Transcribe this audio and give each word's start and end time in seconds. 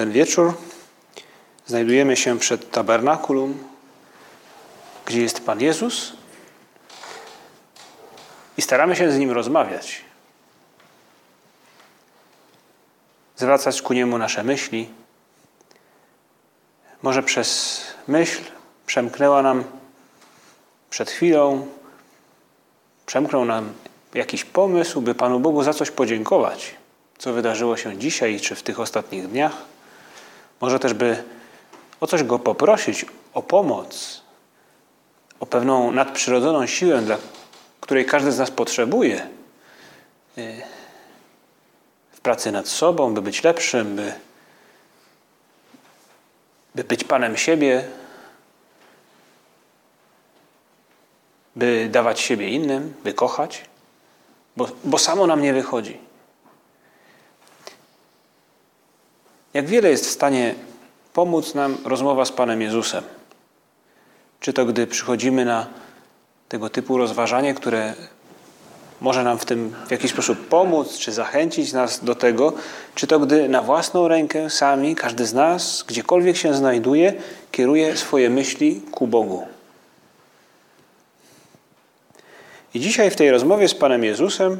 Ten 0.00 0.12
wieczór 0.12 0.54
znajdujemy 1.66 2.16
się 2.16 2.38
przed 2.38 2.70
tabernakulum, 2.70 3.64
gdzie 5.06 5.22
jest 5.22 5.46
Pan 5.46 5.60
Jezus 5.60 6.12
i 8.56 8.62
staramy 8.62 8.96
się 8.96 9.12
z 9.12 9.18
Nim 9.18 9.30
rozmawiać. 9.30 10.04
Zwracać 13.36 13.82
ku 13.82 13.92
Niemu 13.92 14.18
nasze 14.18 14.44
myśli. 14.44 14.88
Może 17.02 17.22
przez 17.22 17.80
myśl 18.08 18.42
przemknęła 18.86 19.42
nam 19.42 19.64
przed 20.90 21.10
chwilą, 21.10 21.66
przemknął 23.06 23.44
nam 23.44 23.72
jakiś 24.14 24.44
pomysł, 24.44 25.00
by 25.00 25.14
Panu 25.14 25.40
Bogu 25.40 25.62
za 25.62 25.74
coś 25.74 25.90
podziękować, 25.90 26.74
co 27.18 27.32
wydarzyło 27.32 27.76
się 27.76 27.98
dzisiaj 27.98 28.40
czy 28.40 28.54
w 28.54 28.62
tych 28.62 28.80
ostatnich 28.80 29.28
dniach. 29.28 29.69
Może 30.60 30.78
też, 30.78 30.94
by 30.94 31.24
o 32.00 32.06
coś 32.06 32.22
Go 32.22 32.38
poprosić, 32.38 33.06
o 33.34 33.42
pomoc, 33.42 34.22
o 35.40 35.46
pewną 35.46 35.90
nadprzyrodzoną 35.90 36.66
siłę, 36.66 37.02
dla 37.02 37.16
której 37.80 38.06
każdy 38.06 38.32
z 38.32 38.38
nas 38.38 38.50
potrzebuje 38.50 39.26
y, 40.38 40.62
w 42.12 42.20
pracy 42.20 42.52
nad 42.52 42.68
sobą, 42.68 43.14
by 43.14 43.22
być 43.22 43.44
lepszym, 43.44 43.96
by, 43.96 44.12
by 46.74 46.84
być 46.84 47.04
Panem 47.04 47.36
siebie, 47.36 47.84
by 51.56 51.88
dawać 51.90 52.20
siebie 52.20 52.48
innym, 52.48 52.94
by 53.04 53.14
kochać, 53.14 53.64
bo, 54.56 54.68
bo 54.84 54.98
samo 54.98 55.26
nam 55.26 55.42
nie 55.42 55.52
wychodzi. 55.52 56.09
Jak 59.54 59.66
wiele 59.66 59.90
jest 59.90 60.06
w 60.06 60.10
stanie 60.10 60.54
pomóc 61.12 61.54
nam 61.54 61.78
rozmowa 61.84 62.24
z 62.24 62.32
Panem 62.32 62.62
Jezusem? 62.62 63.04
Czy 64.40 64.52
to 64.52 64.64
gdy 64.64 64.86
przychodzimy 64.86 65.44
na 65.44 65.66
tego 66.48 66.70
typu 66.70 66.98
rozważanie, 66.98 67.54
które 67.54 67.94
może 69.00 69.24
nam 69.24 69.38
w 69.38 69.44
tym 69.44 69.74
w 69.86 69.90
jakiś 69.90 70.10
sposób 70.10 70.48
pomóc, 70.48 70.98
czy 70.98 71.12
zachęcić 71.12 71.72
nas 71.72 72.04
do 72.04 72.14
tego, 72.14 72.52
czy 72.94 73.06
to 73.06 73.20
gdy 73.20 73.48
na 73.48 73.62
własną 73.62 74.08
rękę 74.08 74.50
sami, 74.50 74.94
każdy 74.94 75.26
z 75.26 75.34
nas, 75.34 75.84
gdziekolwiek 75.88 76.36
się 76.36 76.54
znajduje, 76.54 77.14
kieruje 77.52 77.96
swoje 77.96 78.30
myśli 78.30 78.82
ku 78.90 79.06
Bogu. 79.06 79.46
I 82.74 82.80
dzisiaj 82.80 83.10
w 83.10 83.16
tej 83.16 83.30
rozmowie 83.30 83.68
z 83.68 83.74
Panem 83.74 84.04
Jezusem 84.04 84.58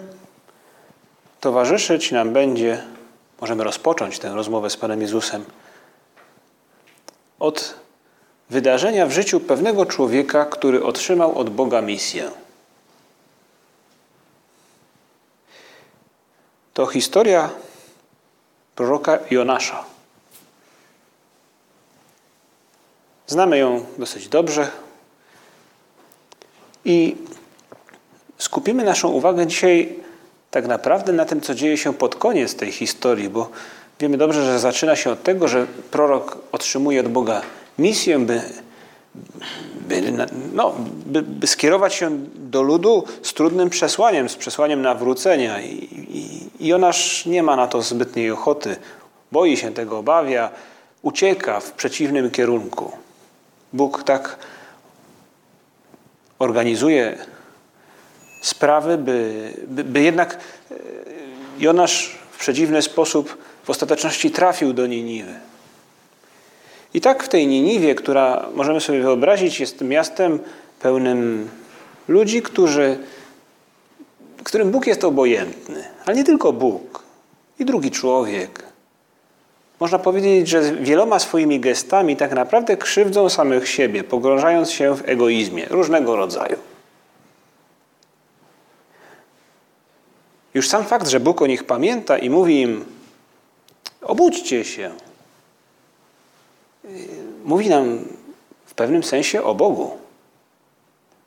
towarzyszyć 1.40 2.12
nam 2.12 2.32
będzie, 2.32 2.82
możemy 3.40 3.64
rozpocząć 3.64 4.18
tę 4.18 4.34
rozmowę 4.34 4.70
z 4.70 4.76
Panem 4.76 5.02
Jezusem 5.02 5.44
od 7.38 7.74
wydarzenia 8.50 9.06
w 9.06 9.12
życiu 9.12 9.40
pewnego 9.40 9.86
człowieka, 9.86 10.44
który 10.44 10.84
otrzymał 10.84 11.38
od 11.38 11.50
Boga 11.50 11.82
misję. 11.82 12.30
To 16.74 16.86
historia 16.86 17.50
proroka 18.74 19.18
Jonasza. 19.30 19.84
Znamy 23.26 23.58
ją 23.58 23.86
dosyć 23.98 24.28
dobrze 24.28 24.70
i 26.84 27.16
skupimy 28.38 28.84
naszą 28.84 29.08
uwagę 29.08 29.46
dzisiaj 29.46 30.02
tak 30.50 30.66
naprawdę 30.66 31.12
na 31.12 31.24
tym, 31.24 31.40
co 31.40 31.54
dzieje 31.54 31.76
się 31.76 31.94
pod 31.94 32.14
koniec 32.14 32.54
tej 32.54 32.72
historii, 32.72 33.28
bo 33.28 33.50
wiemy 34.00 34.16
dobrze, 34.16 34.44
że 34.44 34.60
zaczyna 34.60 34.96
się 34.96 35.10
od 35.10 35.22
tego, 35.22 35.48
że 35.48 35.66
prorok 35.90 36.38
otrzymuje 36.52 37.00
od 37.00 37.08
Boga 37.08 37.42
misję, 37.78 38.18
by, 38.18 38.42
by, 39.88 40.02
no, 40.52 40.74
by, 41.06 41.22
by 41.22 41.46
skierować 41.46 41.94
się 41.94 42.10
do 42.34 42.62
ludu 42.62 43.04
z 43.22 43.34
trudnym 43.34 43.70
przesłaniem, 43.70 44.28
z 44.28 44.36
przesłaniem 44.36 44.82
nawrócenia. 44.82 45.60
I, 45.60 45.74
i, 45.74 46.64
I 46.64 46.68
Jonasz 46.68 47.26
nie 47.26 47.42
ma 47.42 47.56
na 47.56 47.66
to 47.66 47.82
zbytniej 47.82 48.30
ochoty, 48.30 48.76
boi 49.32 49.56
się 49.56 49.72
tego, 49.72 49.98
obawia, 49.98 50.50
ucieka 51.02 51.60
w 51.60 51.72
przeciwnym 51.72 52.30
kierunku. 52.30 52.92
Bóg 53.72 54.02
tak 54.02 54.38
organizuje 56.38 57.18
sprawy, 58.40 58.98
by, 58.98 59.52
by, 59.66 59.84
by 59.84 60.02
jednak 60.02 60.34
e, 60.70 60.74
Jonasz 61.58 62.18
w 62.30 62.38
przeciwny 62.38 62.82
sposób 62.82 63.38
w 63.64 63.70
ostateczności 63.70 64.30
trafił 64.30 64.72
do 64.72 64.86
Niniwy. 64.86 65.34
I 66.94 67.00
tak 67.00 67.22
w 67.22 67.28
tej 67.28 67.46
Niniwie, 67.46 67.94
która 67.94 68.48
możemy 68.54 68.80
sobie 68.80 69.00
wyobrazić, 69.00 69.60
jest 69.60 69.80
miastem 69.80 70.38
pełnym 70.80 71.48
ludzi, 72.08 72.42
którzy, 72.42 72.98
którym 74.44 74.70
Bóg 74.70 74.86
jest 74.86 75.04
obojętny, 75.04 75.84
ale 76.06 76.16
nie 76.16 76.24
tylko 76.24 76.52
Bóg, 76.52 77.02
i 77.60 77.64
drugi 77.64 77.90
człowiek. 77.90 78.62
Można 79.80 79.98
powiedzieć, 79.98 80.48
że 80.48 80.72
wieloma 80.72 81.18
swoimi 81.18 81.60
gestami 81.60 82.16
tak 82.16 82.32
naprawdę 82.32 82.76
krzywdzą 82.76 83.28
samych 83.28 83.68
siebie, 83.68 84.04
pogrążając 84.04 84.70
się 84.70 84.96
w 84.96 85.08
egoizmie 85.08 85.66
różnego 85.70 86.16
rodzaju. 86.16 86.56
Już 90.54 90.68
sam 90.68 90.84
fakt, 90.84 91.08
że 91.08 91.20
Bóg 91.20 91.42
o 91.42 91.46
nich 91.46 91.64
pamięta 91.64 92.18
i 92.18 92.30
mówi 92.30 92.60
im: 92.60 92.84
obudźcie 94.02 94.64
się, 94.64 94.90
mówi 97.44 97.68
nam 97.68 98.04
w 98.66 98.74
pewnym 98.74 99.02
sensie 99.02 99.42
o 99.42 99.54
Bogu. 99.54 99.98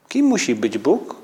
Kim 0.09 0.25
musi 0.25 0.55
być 0.55 0.77
Bóg, 0.77 1.15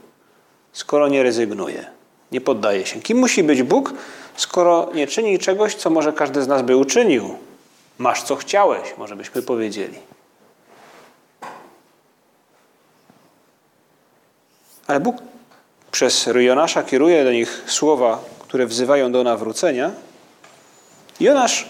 skoro 0.73 1.07
nie 1.07 1.23
rezygnuje, 1.23 1.85
nie 2.31 2.41
poddaje 2.41 2.85
się? 2.85 3.01
Kim 3.01 3.17
musi 3.17 3.43
być 3.43 3.63
Bóg, 3.63 3.93
skoro 4.35 4.89
nie 4.93 5.07
czyni 5.07 5.39
czegoś, 5.39 5.75
co 5.75 5.89
może 5.89 6.13
każdy 6.13 6.41
z 6.41 6.47
nas 6.47 6.61
by 6.61 6.77
uczynił? 6.77 7.37
Masz 7.97 8.23
co 8.23 8.35
chciałeś, 8.35 8.97
może 8.97 9.16
byśmy 9.16 9.41
powiedzieli. 9.41 9.99
Ale 14.87 14.99
Bóg 14.99 15.16
przez 15.91 16.29
Jonasza 16.39 16.83
kieruje 16.83 17.23
do 17.23 17.31
nich 17.31 17.63
słowa, 17.67 18.23
które 18.39 18.66
wzywają 18.66 19.11
do 19.11 19.23
nawrócenia. 19.23 19.91
Jonasz 21.19 21.67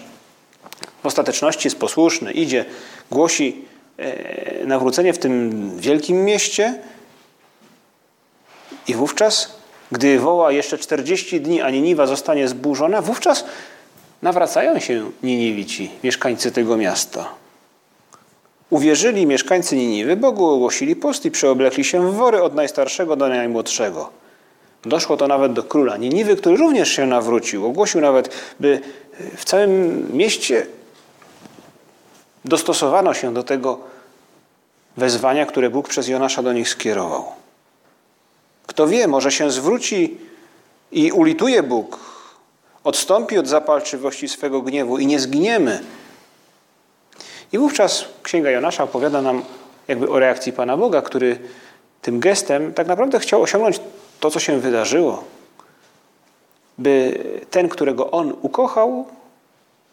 w 1.02 1.06
ostateczności 1.06 1.66
jest 1.66 1.78
posłuszny, 1.78 2.32
idzie, 2.32 2.64
głosi 3.10 3.64
e, 3.98 4.66
nawrócenie 4.66 5.12
w 5.12 5.18
tym 5.18 5.70
wielkim 5.78 6.24
mieście 6.24 6.74
i 8.88 8.94
wówczas, 8.94 9.54
gdy 9.92 10.18
woła 10.18 10.52
jeszcze 10.52 10.78
40 10.78 11.40
dni, 11.40 11.62
a 11.62 11.70
Niniwa 11.70 12.06
zostanie 12.06 12.48
zburzona, 12.48 13.02
wówczas 13.02 13.44
nawracają 14.22 14.78
się 14.78 15.10
Niniwici, 15.22 15.90
mieszkańcy 16.04 16.52
tego 16.52 16.76
miasta. 16.76 17.28
Uwierzyli 18.70 19.26
mieszkańcy 19.26 19.76
Niniwy, 19.76 20.16
Bogu 20.16 20.46
ogłosili 20.46 20.96
post 20.96 21.24
i 21.24 21.30
przeoblekli 21.30 21.84
się 21.84 22.10
w 22.10 22.14
wory 22.14 22.42
od 22.42 22.54
najstarszego 22.54 23.16
do 23.16 23.28
najmłodszego. 23.28 24.10
Doszło 24.82 25.16
to 25.16 25.28
nawet 25.28 25.52
do 25.52 25.62
króla 25.62 25.96
Niniwy, 25.96 26.36
który 26.36 26.56
również 26.56 26.88
się 26.90 27.06
nawrócił. 27.06 27.66
Ogłosił 27.66 28.00
nawet, 28.00 28.34
by 28.60 28.80
w 29.36 29.44
całym 29.44 30.06
mieście 30.16 30.66
dostosowano 32.44 33.14
się 33.14 33.34
do 33.34 33.42
tego 33.42 33.78
wezwania, 34.96 35.46
które 35.46 35.70
Bóg 35.70 35.88
przez 35.88 36.08
Jonasza 36.08 36.42
do 36.42 36.52
nich 36.52 36.68
skierował. 36.68 37.24
Kto 38.66 38.86
wie, 38.86 39.08
może 39.08 39.32
się 39.32 39.50
zwróci 39.50 40.18
i 40.92 41.12
ulituje 41.12 41.62
Bóg, 41.62 41.98
odstąpi 42.84 43.38
od 43.38 43.48
zapalczywości 43.48 44.28
swego 44.28 44.62
gniewu 44.62 44.98
i 44.98 45.06
nie 45.06 45.20
zginiemy. 45.20 45.80
I 47.52 47.58
wówczas 47.58 48.04
Księga 48.22 48.50
Jonasza 48.50 48.84
opowiada 48.84 49.22
nam 49.22 49.42
jakby 49.88 50.10
o 50.10 50.18
reakcji 50.18 50.52
Pana 50.52 50.76
Boga, 50.76 51.02
który 51.02 51.38
tym 52.02 52.20
gestem 52.20 52.74
tak 52.74 52.86
naprawdę 52.86 53.18
chciał 53.18 53.42
osiągnąć 53.42 53.80
to, 54.20 54.30
co 54.30 54.40
się 54.40 54.60
wydarzyło. 54.60 55.24
by 56.78 57.18
ten, 57.50 57.68
którego 57.68 58.10
on 58.10 58.32
ukochał, 58.42 59.06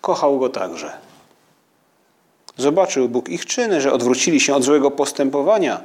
kochał 0.02 0.40
go 0.40 0.50
także. 0.50 0.94
Zobaczył 2.58 3.10
Bóg 3.10 3.30
ich 3.30 3.46
czyny, 3.46 3.82
że 3.82 3.94
odwrócili 3.94 4.40
się 4.40 4.56
od 4.56 4.64
złego 4.64 4.92
postępowania 4.92 5.82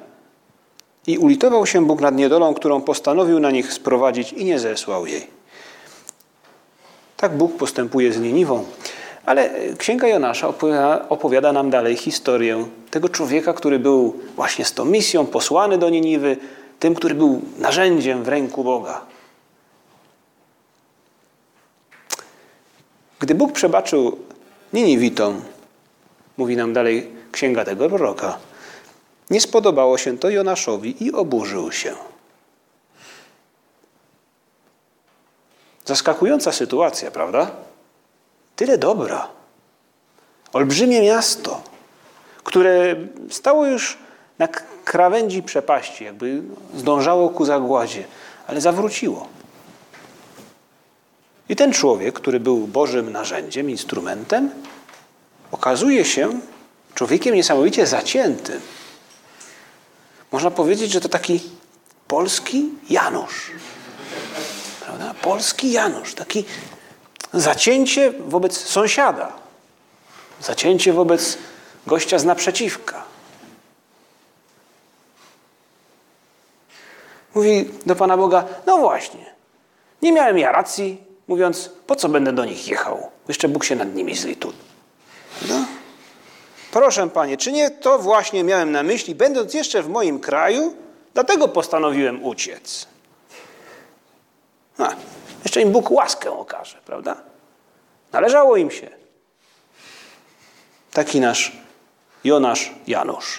i 1.06 1.18
ulitował 1.18 1.66
się 1.66 1.86
Bóg 1.86 2.00
nad 2.00 2.14
niedolą, 2.14 2.54
którą 2.54 2.80
postanowił 2.80 3.40
na 3.40 3.50
nich 3.50 3.72
sprowadzić 3.72 4.32
i 4.32 4.44
nie 4.44 4.58
zesłał 4.58 5.06
jej. 5.06 5.26
Tak 7.16 7.36
Bóg 7.36 7.56
postępuje 7.56 8.12
z 8.12 8.20
Niniwą. 8.20 8.64
Ale 9.26 9.50
Księga 9.78 10.08
Jonasza 10.08 10.48
opowiada, 10.48 11.08
opowiada, 11.08 11.52
nam 11.52 11.70
dalej 11.70 11.96
historię 11.96 12.66
tego 12.90 13.08
człowieka, 13.08 13.52
który 13.52 13.78
był 13.78 14.20
właśnie 14.36 14.64
z 14.64 14.72
tą 14.72 14.84
misją 14.84 15.26
posłany 15.26 15.78
do 15.78 15.90
Niniwy, 15.90 16.36
tym, 16.78 16.94
który 16.94 17.14
był 17.14 17.42
narzędziem 17.58 18.24
w 18.24 18.28
ręku 18.28 18.64
Boga. 18.64 19.00
Gdy 23.18 23.34
Bóg 23.34 23.52
przebaczył 23.52 24.18
Niniwitom, 24.72 25.42
mówi 26.36 26.56
nam 26.56 26.72
dalej 26.72 27.10
księga 27.32 27.64
tego 27.64 27.88
proroka, 27.88 28.38
nie 29.30 29.40
spodobało 29.40 29.98
się 29.98 30.18
to 30.18 30.30
Jonaszowi 30.30 31.04
i 31.04 31.12
oburzył 31.12 31.72
się. 31.72 31.94
Zaskakująca 35.84 36.52
sytuacja, 36.52 37.10
prawda? 37.10 37.50
Tyle 38.56 38.78
dobra. 38.78 39.28
Olbrzymie 40.52 41.02
miasto, 41.02 41.62
które 42.44 42.96
stało 43.30 43.66
już 43.66 43.98
na 44.38 44.48
krawędzi 44.84 45.42
przepaści, 45.42 46.04
jakby 46.04 46.42
zdążało 46.76 47.30
ku 47.30 47.44
zagładzie, 47.44 48.04
ale 48.46 48.60
zawróciło. 48.60 49.28
I 51.48 51.56
ten 51.56 51.72
człowiek, 51.72 52.14
który 52.14 52.40
był 52.40 52.66
Bożym 52.66 53.12
narzędziem, 53.12 53.70
instrumentem, 53.70 54.50
okazuje 55.50 56.04
się 56.04 56.40
człowiekiem 56.94 57.34
niesamowicie 57.34 57.86
zaciętym. 57.86 58.60
Można 60.32 60.50
powiedzieć, 60.50 60.92
że 60.92 61.00
to 61.00 61.08
taki 61.08 61.40
polski 62.08 62.70
Janusz. 62.90 63.50
Prawda? 64.80 65.14
Polski 65.22 65.72
Janusz, 65.72 66.14
taki 66.14 66.44
zacięcie 67.32 68.12
wobec 68.12 68.56
sąsiada, 68.56 69.32
zacięcie 70.40 70.92
wobec 70.92 71.38
gościa 71.86 72.18
z 72.18 72.24
naprzeciwka. 72.24 73.04
Mówi 77.34 77.70
do 77.86 77.96
Pana 77.96 78.16
Boga, 78.16 78.44
no 78.66 78.78
właśnie, 78.78 79.34
nie 80.02 80.12
miałem 80.12 80.38
ja 80.38 80.52
racji, 80.52 81.04
mówiąc, 81.28 81.70
po 81.86 81.96
co 81.96 82.08
będę 82.08 82.32
do 82.32 82.44
nich 82.44 82.68
jechał? 82.68 83.10
Jeszcze 83.28 83.48
Bóg 83.48 83.64
się 83.64 83.76
nad 83.76 83.94
nimi 83.94 84.16
zlituje. 84.16 84.56
No. 85.48 85.64
Proszę 86.72 87.08
Panie, 87.08 87.36
czy 87.36 87.52
nie 87.52 87.70
to 87.70 87.98
właśnie 87.98 88.44
miałem 88.44 88.72
na 88.72 88.82
myśli, 88.82 89.14
będąc 89.14 89.54
jeszcze 89.54 89.82
w 89.82 89.88
moim 89.88 90.20
kraju? 90.20 90.74
Dlatego 91.14 91.48
postanowiłem 91.48 92.24
uciec. 92.24 92.86
Jeszcze 95.52 95.62
im 95.62 95.72
Bóg 95.72 95.90
łaskę 95.90 96.30
okaże, 96.30 96.76
prawda? 96.86 97.16
Należało 98.12 98.56
im 98.56 98.70
się. 98.70 98.90
Taki 100.92 101.20
nasz 101.20 101.52
Jonasz 102.24 102.72
Janusz. 102.86 103.38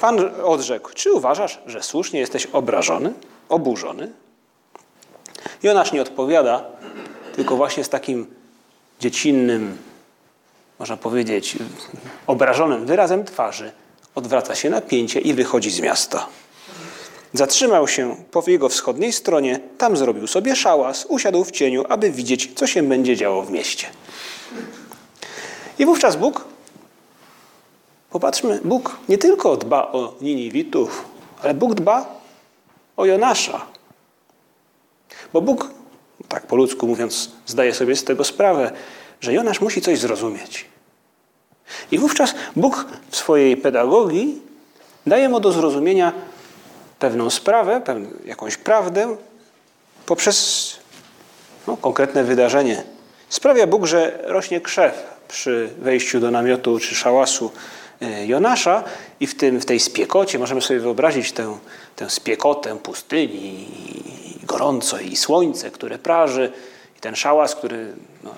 Pan 0.00 0.30
odrzekł, 0.44 0.90
czy 0.94 1.12
uważasz, 1.12 1.58
że 1.66 1.82
słusznie 1.82 2.20
jesteś 2.20 2.46
obrażony, 2.46 3.12
oburzony? 3.48 4.12
Jonasz 5.62 5.92
nie 5.92 6.02
odpowiada, 6.02 6.64
tylko 7.36 7.56
właśnie 7.56 7.84
z 7.84 7.88
takim 7.88 8.34
dziecinnym, 9.00 9.78
można 10.78 10.96
powiedzieć, 10.96 11.56
obrażonym 12.26 12.86
wyrazem 12.86 13.24
twarzy 13.24 13.72
odwraca 14.14 14.54
się 14.54 14.70
napięcie 14.70 15.20
i 15.20 15.34
wychodzi 15.34 15.70
z 15.70 15.80
miasta. 15.80 16.26
Zatrzymał 17.34 17.88
się 17.88 18.16
po 18.30 18.42
jego 18.46 18.68
wschodniej 18.68 19.12
stronie, 19.12 19.60
tam 19.78 19.96
zrobił 19.96 20.26
sobie 20.26 20.56
szałas, 20.56 21.06
usiadł 21.08 21.44
w 21.44 21.50
cieniu, 21.50 21.84
aby 21.88 22.10
widzieć, 22.10 22.52
co 22.54 22.66
się 22.66 22.82
będzie 22.82 23.16
działo 23.16 23.42
w 23.42 23.50
mieście. 23.50 23.86
I 25.78 25.86
wówczas 25.86 26.16
Bóg, 26.16 26.44
popatrzmy, 28.10 28.60
Bóg 28.64 28.96
nie 29.08 29.18
tylko 29.18 29.56
dba 29.56 29.92
o 29.92 30.14
Niniwitów, 30.20 31.04
ale 31.42 31.54
Bóg 31.54 31.74
dba 31.74 32.20
o 32.96 33.06
Jonasza. 33.06 33.66
Bo 35.32 35.40
Bóg, 35.40 35.70
tak 36.28 36.46
po 36.46 36.56
ludzku 36.56 36.86
mówiąc, 36.86 37.30
zdaje 37.46 37.74
sobie 37.74 37.96
z 37.96 38.04
tego 38.04 38.24
sprawę, 38.24 38.72
że 39.20 39.32
Jonasz 39.32 39.60
musi 39.60 39.82
coś 39.82 39.98
zrozumieć. 39.98 40.64
I 41.90 41.98
wówczas 41.98 42.34
Bóg 42.56 42.86
w 43.10 43.16
swojej 43.16 43.56
pedagogii 43.56 44.42
daje 45.06 45.28
mu 45.28 45.40
do 45.40 45.52
zrozumienia 45.52 46.12
pewną 47.04 47.30
sprawę, 47.30 47.80
pewną, 47.80 48.08
jakąś 48.24 48.56
prawdę 48.56 49.16
poprzez 50.06 50.76
no, 51.66 51.76
konkretne 51.76 52.24
wydarzenie. 52.24 52.82
Sprawia 53.28 53.66
Bóg, 53.66 53.86
że 53.86 54.18
rośnie 54.22 54.60
krzew 54.60 55.02
przy 55.28 55.70
wejściu 55.78 56.20
do 56.20 56.30
namiotu 56.30 56.78
czy 56.78 56.94
szałasu 56.94 57.50
e, 58.02 58.26
Jonasza 58.26 58.84
i 59.20 59.26
w, 59.26 59.36
tym, 59.36 59.60
w 59.60 59.64
tej 59.64 59.80
spiekocie 59.80 60.38
możemy 60.38 60.62
sobie 60.62 60.80
wyobrazić 60.80 61.32
tę, 61.32 61.58
tę 61.96 62.10
spiekotę 62.10 62.76
pustyni, 62.78 63.68
i 64.42 64.46
gorąco 64.46 64.98
i 64.98 65.16
słońce, 65.16 65.70
które 65.70 65.98
praży 65.98 66.52
i 66.96 67.00
ten 67.00 67.16
szałas, 67.16 67.54
który 67.54 67.92
no, 68.22 68.30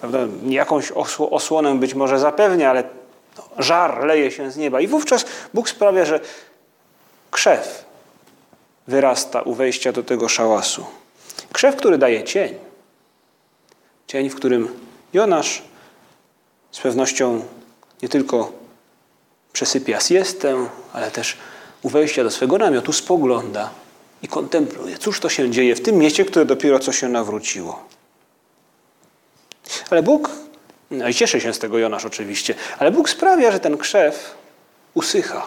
prawda, 0.00 0.18
jakąś 0.48 0.92
osłonę 1.30 1.74
być 1.74 1.94
może 1.94 2.18
zapewnia, 2.18 2.70
ale 2.70 2.84
no, 3.38 3.44
żar 3.58 4.04
leje 4.04 4.30
się 4.30 4.50
z 4.50 4.56
nieba 4.56 4.80
i 4.80 4.86
wówczas 4.86 5.24
Bóg 5.54 5.68
sprawia, 5.68 6.04
że 6.04 6.20
krzew 7.30 7.91
wyrasta 8.86 9.42
u 9.42 9.54
wejścia 9.54 9.92
do 9.92 10.02
tego 10.02 10.28
szałasu. 10.28 10.86
Krzew, 11.52 11.76
który 11.76 11.98
daje 11.98 12.24
cień. 12.24 12.54
Cień, 14.06 14.30
w 14.30 14.34
którym 14.34 14.68
Jonasz 15.12 15.62
z 16.70 16.80
pewnością 16.80 17.44
nie 18.02 18.08
tylko 18.08 18.52
przesypia 19.52 20.00
siestę, 20.00 20.66
ale 20.92 21.10
też 21.10 21.36
u 21.82 21.88
wejścia 21.88 22.24
do 22.24 22.30
swego 22.30 22.58
namiotu 22.58 22.92
spogląda 22.92 23.70
i 24.22 24.28
kontempluje, 24.28 24.98
cóż 24.98 25.20
to 25.20 25.28
się 25.28 25.50
dzieje 25.50 25.74
w 25.74 25.82
tym 25.82 25.96
mieście, 25.96 26.24
które 26.24 26.44
dopiero 26.44 26.78
co 26.78 26.92
się 26.92 27.08
nawróciło. 27.08 27.84
Ale 29.90 30.02
Bóg, 30.02 30.30
no 30.90 31.08
i 31.08 31.14
cieszy 31.14 31.40
się 31.40 31.54
z 31.54 31.58
tego 31.58 31.78
Jonasz 31.78 32.04
oczywiście, 32.04 32.54
ale 32.78 32.90
Bóg 32.90 33.10
sprawia, 33.10 33.52
że 33.52 33.60
ten 33.60 33.78
krzew 33.78 34.34
usycha. 34.94 35.46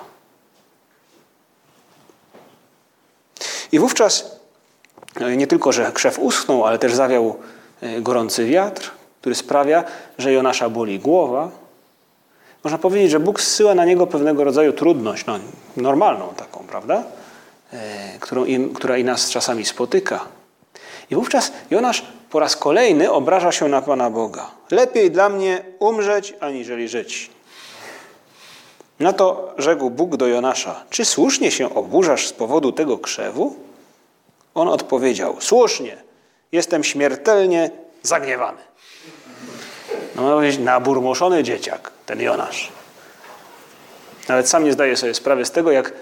I 3.72 3.80
wówczas 3.80 4.40
no 5.20 5.30
nie 5.30 5.48
tylko, 5.48 5.72
że 5.72 5.92
krzew 5.92 6.20
uschnął, 6.20 6.66
ale 6.66 6.80
też 6.80 6.94
zawiał 6.94 7.36
e, 7.82 8.02
gorący 8.02 8.46
wiatr, 8.46 8.92
który 9.22 9.36
sprawia, 9.36 9.84
że 10.18 10.34
Jonasza 10.34 10.70
boli 10.70 11.00
głowa. 11.00 11.50
Można 12.64 12.78
powiedzieć, 12.78 13.12
że 13.12 13.20
Bóg 13.20 13.42
zsyła 13.42 13.76
na 13.76 13.86
niego 13.86 14.08
pewnego 14.08 14.44
rodzaju 14.44 14.74
trudność, 14.74 15.26
no, 15.26 15.40
normalną 15.78 16.28
taką, 16.38 16.60
prawda? 16.60 17.04
E, 17.74 18.20
którą 18.20 18.46
im, 18.46 18.74
która 18.74 18.98
i 18.98 19.04
nas 19.04 19.30
czasami 19.30 19.66
spotyka. 19.66 20.26
I 21.10 21.16
wówczas 21.16 21.52
Jonasz 21.72 22.06
po 22.30 22.40
raz 22.40 22.56
kolejny 22.56 23.12
obraża 23.12 23.52
się 23.52 23.68
na 23.68 23.82
Pana 23.82 24.10
Boga. 24.10 24.52
Lepiej 24.72 25.12
dla 25.12 25.30
mnie 25.30 25.64
umrzeć, 25.80 26.34
aniżeli 26.40 26.88
żyć. 26.88 27.35
Na 29.00 29.14
to 29.14 29.54
rzekł 29.58 29.90
Bóg 29.90 30.18
do 30.18 30.28
Jonasza: 30.28 30.84
Czy 30.90 31.06
słusznie 31.06 31.52
się 31.52 31.76
oburzasz 31.76 32.28
z 32.28 32.34
powodu 32.34 32.72
tego 32.72 32.98
krzewu? 32.98 33.56
On 34.56 34.68
odpowiedział: 34.68 35.36
Słusznie, 35.40 35.98
jestem 36.52 36.84
śmiertelnie 36.84 37.72
zagniewany. 38.04 38.62
No, 40.16 40.22
ma 40.22 40.32
powiedzieć, 40.32 40.60
naburmoszony 40.60 41.44
dzieciak, 41.44 41.92
ten 42.06 42.22
Jonasz. 42.22 42.72
Nawet 44.28 44.50
sam 44.50 44.64
nie 44.64 44.74
zdaje 44.74 44.98
sobie 44.98 45.14
sprawy 45.14 45.46
z 45.46 45.52
tego, 45.52 45.72
jak 45.72 45.94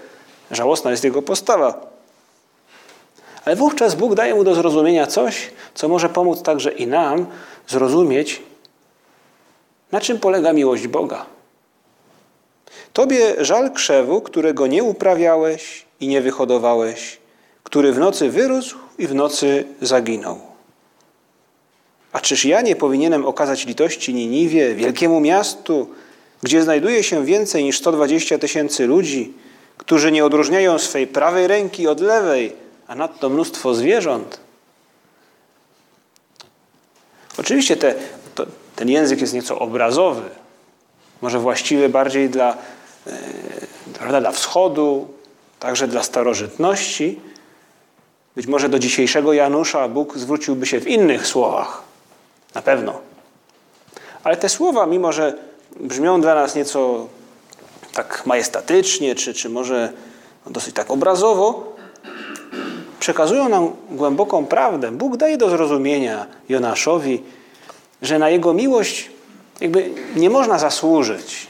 żałosna 0.50 0.90
jest 0.90 1.04
jego 1.04 1.22
postawa. 1.22 1.86
Ale 3.44 3.56
wówczas 3.56 3.94
Bóg 3.94 4.14
daje 4.14 4.34
mu 4.34 4.44
do 4.44 4.54
zrozumienia 4.54 5.06
coś, 5.06 5.50
co 5.74 5.88
może 5.88 6.08
pomóc 6.08 6.42
także 6.42 6.70
i 6.72 6.86
nam 6.86 7.26
zrozumieć, 7.68 8.42
na 9.92 10.00
czym 10.00 10.18
polega 10.18 10.52
miłość 10.52 10.86
Boga. 10.86 11.26
Tobie 12.94 13.44
żal 13.44 13.72
krzewu, 13.72 14.20
którego 14.20 14.66
nie 14.66 14.82
uprawiałeś 14.82 15.84
i 16.00 16.08
nie 16.08 16.20
wyhodowałeś, 16.20 17.18
który 17.62 17.92
w 17.92 17.98
nocy 17.98 18.30
wyrósł 18.30 18.78
i 18.98 19.06
w 19.06 19.14
nocy 19.14 19.64
zaginął. 19.80 20.40
A 22.12 22.20
czyż 22.20 22.44
ja 22.44 22.60
nie 22.60 22.76
powinienem 22.76 23.26
okazać 23.26 23.66
litości 23.66 24.14
Niniwie, 24.14 24.74
wielkiemu 24.74 25.20
miastu, 25.20 25.88
gdzie 26.42 26.62
znajduje 26.62 27.02
się 27.02 27.24
więcej 27.24 27.64
niż 27.64 27.78
120 27.78 28.38
tysięcy 28.38 28.86
ludzi, 28.86 29.32
którzy 29.78 30.12
nie 30.12 30.24
odróżniają 30.24 30.78
swej 30.78 31.06
prawej 31.06 31.46
ręki 31.46 31.88
od 31.88 32.00
lewej, 32.00 32.52
a 32.86 32.94
nadto 32.94 33.28
mnóstwo 33.28 33.74
zwierząt? 33.74 34.40
Oczywiście 37.38 37.76
te, 37.76 37.94
to, 38.34 38.46
ten 38.76 38.88
język 38.88 39.20
jest 39.20 39.34
nieco 39.34 39.58
obrazowy, 39.58 40.30
może 41.22 41.38
właściwy 41.38 41.88
bardziej 41.88 42.30
dla, 42.30 42.56
prawda, 43.98 44.20
dla 44.20 44.32
wschodu, 44.32 45.08
także 45.60 45.88
dla 45.88 46.02
starożytności. 46.02 47.20
Być 48.36 48.46
może 48.46 48.68
do 48.68 48.78
dzisiejszego 48.78 49.32
Janusza 49.32 49.88
Bóg 49.88 50.18
zwróciłby 50.18 50.66
się 50.66 50.80
w 50.80 50.88
innych 50.88 51.26
słowach. 51.26 51.82
Na 52.54 52.62
pewno. 52.62 53.00
Ale 54.24 54.36
te 54.36 54.48
słowa, 54.48 54.86
mimo 54.86 55.12
że 55.12 55.38
brzmią 55.80 56.20
dla 56.20 56.34
nas 56.34 56.54
nieco 56.54 57.06
tak 57.92 58.26
majestatycznie, 58.26 59.14
czy, 59.14 59.34
czy 59.34 59.48
może 59.48 59.92
dosyć 60.46 60.74
tak 60.74 60.90
obrazowo, 60.90 61.76
przekazują 63.00 63.48
nam 63.48 63.70
głęboką 63.90 64.46
prawdę. 64.46 64.92
Bóg 64.92 65.16
daje 65.16 65.36
do 65.36 65.50
zrozumienia 65.50 66.26
Jonaszowi, 66.48 67.22
że 68.02 68.18
na 68.18 68.30
jego 68.30 68.54
miłość 68.54 69.10
jakby 69.60 69.90
nie 70.16 70.30
można 70.30 70.58
zasłużyć. 70.58 71.46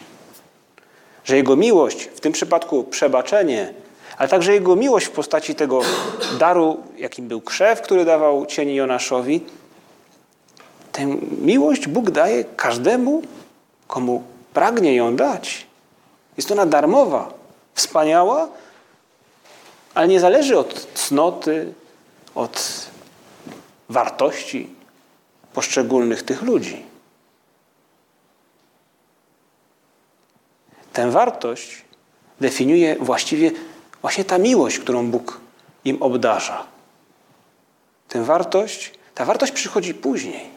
Że 1.24 1.36
jego 1.36 1.56
miłość, 1.56 2.04
w 2.04 2.20
tym 2.20 2.32
przypadku 2.32 2.84
przebaczenie, 2.84 3.74
ale 4.18 4.28
także 4.28 4.52
jego 4.52 4.76
miłość 4.76 5.06
w 5.06 5.10
postaci 5.10 5.54
tego 5.54 5.80
daru, 6.38 6.82
jakim 6.98 7.28
był 7.28 7.40
krzew, 7.40 7.80
który 7.80 8.04
dawał 8.04 8.46
cień 8.46 8.74
Jonaszowi, 8.74 9.40
tę 10.92 11.06
miłość 11.40 11.88
Bóg 11.88 12.10
daje 12.10 12.44
każdemu, 12.44 13.22
komu 13.86 14.22
pragnie 14.54 14.94
ją 14.94 15.16
dać. 15.16 15.66
Jest 16.36 16.52
ona 16.52 16.66
darmowa, 16.66 17.32
wspaniała, 17.74 18.48
ale 19.94 20.08
nie 20.08 20.20
zależy 20.20 20.58
od 20.58 20.86
cnoty, 20.94 21.72
od 22.34 22.86
wartości 23.88 24.70
poszczególnych 25.54 26.22
tych 26.22 26.42
ludzi. 26.42 26.93
Tę 30.94 31.10
wartość 31.10 31.84
definiuje 32.40 32.96
właściwie 33.00 33.50
właśnie 34.02 34.24
ta 34.24 34.38
miłość, 34.38 34.78
którą 34.78 35.06
Bóg 35.10 35.40
im 35.84 36.02
obdarza. 36.02 36.66
Tę 38.08 38.24
wartość, 38.24 38.92
ta 39.14 39.24
wartość 39.24 39.52
przychodzi 39.52 39.94
później. 39.94 40.54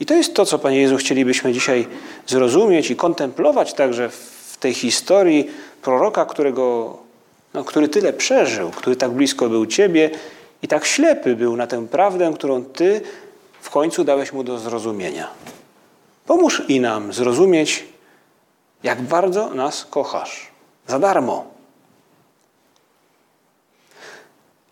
I 0.00 0.06
to 0.06 0.14
jest 0.14 0.34
to, 0.34 0.46
co 0.46 0.58
Panie 0.58 0.80
Jezu 0.80 0.96
chcielibyśmy 0.96 1.52
dzisiaj 1.52 1.86
zrozumieć 2.26 2.90
i 2.90 2.96
kontemplować 2.96 3.74
także 3.74 4.08
w 4.08 4.56
tej 4.60 4.74
historii 4.74 5.50
proroka, 5.82 6.24
którego, 6.24 6.96
no, 7.54 7.64
który 7.64 7.88
tyle 7.88 8.12
przeżył, 8.12 8.70
który 8.70 8.96
tak 8.96 9.10
blisko 9.10 9.48
był 9.48 9.66
Ciebie 9.66 10.10
i 10.62 10.68
tak 10.68 10.86
ślepy 10.86 11.36
był 11.36 11.56
na 11.56 11.66
tę 11.66 11.86
prawdę, 11.88 12.32
którą 12.34 12.64
Ty 12.64 13.00
w 13.60 13.70
końcu 13.70 14.04
dałeś 14.04 14.32
mu 14.32 14.44
do 14.44 14.58
zrozumienia. 14.58 15.28
Pomóż 16.26 16.62
i 16.68 16.80
nam 16.80 17.12
zrozumieć, 17.12 17.84
jak 18.82 19.02
bardzo 19.02 19.54
nas 19.54 19.86
kochasz. 19.90 20.50
Za 20.86 20.98
darmo. 20.98 21.44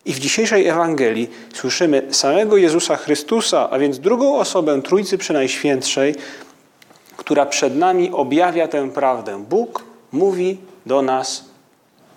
I 0.05 0.13
w 0.13 0.19
dzisiejszej 0.19 0.67
Ewangelii 0.67 1.29
słyszymy 1.53 2.07
samego 2.11 2.57
Jezusa 2.57 2.95
Chrystusa, 2.95 3.69
a 3.69 3.79
więc 3.79 3.99
drugą 3.99 4.37
osobę 4.37 4.81
Trójcy 4.81 5.17
Przenajświętszej, 5.17 6.15
która 7.17 7.45
przed 7.45 7.75
nami 7.75 8.11
objawia 8.11 8.67
tę 8.67 8.89
prawdę. 8.89 9.43
Bóg 9.49 9.83
mówi 10.11 10.57
do 10.85 11.01
nas 11.01 11.45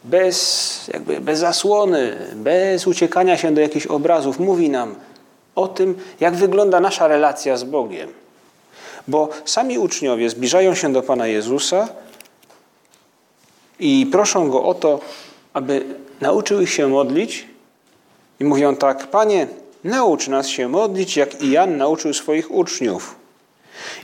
bez, 0.05 0.91
jakby 0.93 1.21
bez 1.21 1.39
zasłony, 1.39 2.17
bez 2.35 2.87
uciekania 2.87 3.37
się 3.37 3.55
do 3.55 3.61
jakichś 3.61 3.87
obrazów. 3.87 4.39
Mówi 4.39 4.71
nam 4.71 4.95
o 5.55 5.69
tym, 5.69 5.99
jak 6.21 6.35
wygląda 6.35 6.81
nasza 6.81 7.09
relacja 7.09 7.57
z 7.57 7.65
Bogiem. 7.65 8.13
Bo 9.09 9.29
sami 9.45 9.79
uczniowie 9.79 10.31
zbliżają 10.31 10.75
się 10.75 10.93
do 10.93 11.03
Pana 11.03 11.27
Jezusa 11.27 11.89
i 13.81 14.07
proszą 14.13 14.51
Go 14.51 14.65
o 14.65 14.75
to, 14.75 15.01
aby 15.53 15.85
nauczył 16.21 16.61
ich 16.61 16.71
się 16.71 16.89
modlić. 16.89 17.47
I 18.41 18.45
mówią 18.45 18.77
tak, 18.77 19.07
Panie, 19.07 19.47
naucz 19.85 20.29
nas 20.29 20.49
się 20.49 20.69
modlić, 20.69 21.17
jak 21.17 21.43
i 21.43 21.51
Jan 21.51 21.77
nauczył 21.77 22.15
swoich 22.15 22.51
uczniów. 22.51 23.17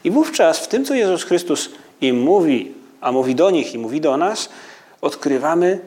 I 0.04 0.11
wówczas 0.11 0.58
w 0.58 0.68
tym, 0.68 0.84
co 0.84 0.94
Jezus 0.94 1.25
Chrystus 1.25 1.70
im 2.00 2.20
mówi, 2.20 2.73
a 3.00 3.12
mówi 3.12 3.34
do 3.34 3.50
nich 3.50 3.75
i 3.75 3.78
mówi 3.78 4.00
do 4.00 4.16
nas, 4.16 4.49
odkrywamy 5.00 5.80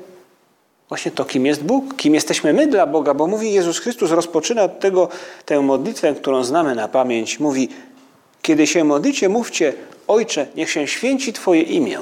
właśnie 0.89 1.11
to, 1.11 1.25
kim 1.25 1.45
jest 1.45 1.63
Bóg, 1.63 1.95
kim 1.95 2.15
jesteśmy 2.15 2.53
my 2.53 2.67
dla 2.67 2.87
Boga, 2.87 3.13
bo 3.13 3.27
mówi 3.27 3.53
Jezus 3.53 3.79
Chrystus, 3.79 4.11
rozpoczyna 4.11 4.63
od 4.63 4.79
tego 4.79 5.09
tę 5.45 5.61
modlitwę, 5.61 6.13
którą 6.13 6.43
znamy 6.43 6.75
na 6.75 6.87
pamięć. 6.87 7.39
Mówi, 7.39 7.69
kiedy 8.47 8.67
się 8.67 8.83
modlicie, 8.83 9.29
mówcie, 9.29 9.73
Ojcze, 10.07 10.47
niech 10.55 10.71
się 10.71 10.87
święci 10.87 11.33
Twoje 11.33 11.61
imię. 11.61 11.99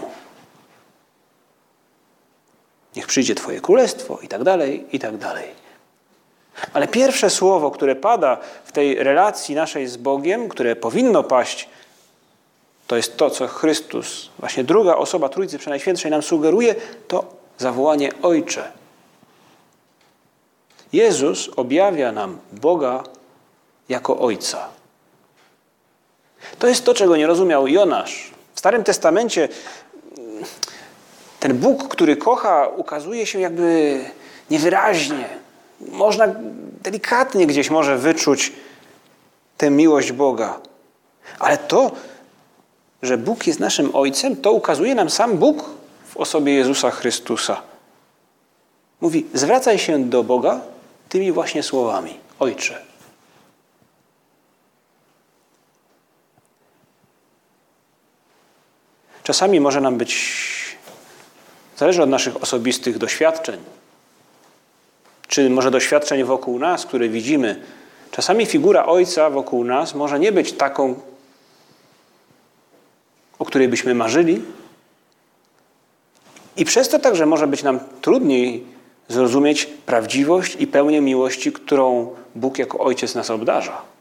Niech 2.95 3.07
przyjdzie 3.07 3.35
Twoje 3.35 3.61
królestwo 3.61 4.19
i 4.21 4.27
tak 4.27 4.43
dalej, 4.43 4.85
i 4.91 4.99
tak 4.99 5.17
dalej. 5.17 5.45
Ale 6.73 6.87
pierwsze 6.87 7.29
słowo, 7.29 7.71
które 7.71 7.95
pada 7.95 8.37
w 8.65 8.71
tej 8.71 9.03
relacji 9.03 9.55
naszej 9.55 9.87
z 9.87 9.97
Bogiem, 9.97 10.49
które 10.49 10.75
powinno 10.75 11.23
paść, 11.23 11.69
to 12.87 12.95
jest 12.95 13.17
to, 13.17 13.29
co 13.29 13.47
Chrystus, 13.47 14.29
właśnie 14.39 14.63
druga 14.63 14.95
osoba 14.95 15.29
Trójcy 15.29 15.57
Przenajświętszej 15.57 16.11
nam 16.11 16.21
sugeruje, 16.21 16.75
to 17.07 17.25
zawołanie 17.57 18.11
Ojcze. 18.21 18.71
Jezus 20.93 21.49
objawia 21.55 22.11
nam 22.11 22.39
Boga 22.51 23.03
jako 23.89 24.19
Ojca. 24.19 24.75
To 26.59 26.67
jest 26.67 26.85
to, 26.85 26.93
czego 26.93 27.17
nie 27.17 27.27
rozumiał 27.27 27.67
Jonasz. 27.67 28.31
W 28.53 28.59
Starym 28.59 28.83
Testamencie 28.83 29.49
ten 31.39 31.57
Bóg, 31.57 31.87
który 31.87 32.17
kocha, 32.17 32.67
ukazuje 32.67 33.25
się 33.25 33.39
jakby 33.39 33.99
niewyraźnie. 34.49 35.29
Można 35.79 36.27
delikatnie 36.83 37.47
gdzieś 37.47 37.69
może 37.69 37.97
wyczuć 37.97 38.53
tę 39.57 39.69
miłość 39.69 40.11
Boga. 40.11 40.59
Ale 41.39 41.57
to, 41.57 41.91
że 43.01 43.17
Bóg 43.17 43.47
jest 43.47 43.59
naszym 43.59 43.95
Ojcem, 43.95 44.35
to 44.35 44.51
ukazuje 44.51 44.95
nam 44.95 45.09
sam 45.09 45.37
Bóg 45.37 45.69
w 46.07 46.17
osobie 46.17 46.53
Jezusa 46.53 46.91
Chrystusa. 46.91 47.61
Mówi, 49.01 49.25
zwracaj 49.33 49.79
się 49.79 50.03
do 50.03 50.23
Boga 50.23 50.61
tymi 51.09 51.31
właśnie 51.31 51.63
słowami. 51.63 52.17
Ojcze. 52.39 52.81
Czasami 59.25 59.59
może 59.59 59.81
nam 59.81 59.97
być, 59.97 60.15
zależy 61.77 62.03
od 62.03 62.09
naszych 62.09 62.43
osobistych 62.43 62.97
doświadczeń, 62.97 63.59
czy 65.27 65.49
może 65.49 65.71
doświadczeń 65.71 66.23
wokół 66.23 66.59
nas, 66.59 66.85
które 66.85 67.09
widzimy. 67.09 67.63
Czasami 68.11 68.45
figura 68.45 68.85
Ojca 68.85 69.29
wokół 69.29 69.63
nas 69.63 69.95
może 69.95 70.19
nie 70.19 70.31
być 70.31 70.53
taką, 70.53 70.99
o 73.39 73.45
której 73.45 73.67
byśmy 73.67 73.95
marzyli, 73.95 74.41
i 76.57 76.65
przez 76.65 76.89
to 76.89 76.99
także 76.99 77.25
może 77.25 77.47
być 77.47 77.63
nam 77.63 77.79
trudniej 78.01 78.63
zrozumieć 79.07 79.65
prawdziwość 79.65 80.55
i 80.59 80.67
pełnię 80.67 81.01
miłości, 81.01 81.51
którą 81.51 82.15
Bóg 82.35 82.59
jako 82.59 82.79
Ojciec 82.79 83.15
nas 83.15 83.29
obdarza. 83.29 83.94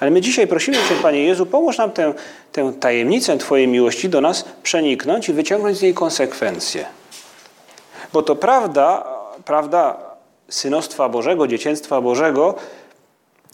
Ale 0.00 0.10
my 0.10 0.20
dzisiaj 0.20 0.46
prosimy 0.46 0.76
Cię, 0.76 0.94
Panie 1.02 1.24
Jezu, 1.24 1.46
pomóż 1.46 1.78
nam 1.78 1.92
tę, 1.92 2.14
tę 2.52 2.72
tajemnicę 2.80 3.38
Twojej 3.38 3.68
miłości 3.68 4.08
do 4.08 4.20
nas 4.20 4.44
przeniknąć 4.62 5.28
i 5.28 5.32
wyciągnąć 5.32 5.78
z 5.78 5.82
niej 5.82 5.94
konsekwencje. 5.94 6.86
Bo 8.12 8.22
to 8.22 8.36
prawda, 8.36 9.04
prawda 9.44 9.96
synostwa 10.48 11.08
Bożego, 11.08 11.46
dzieciństwa 11.46 12.00
Bożego, 12.00 12.54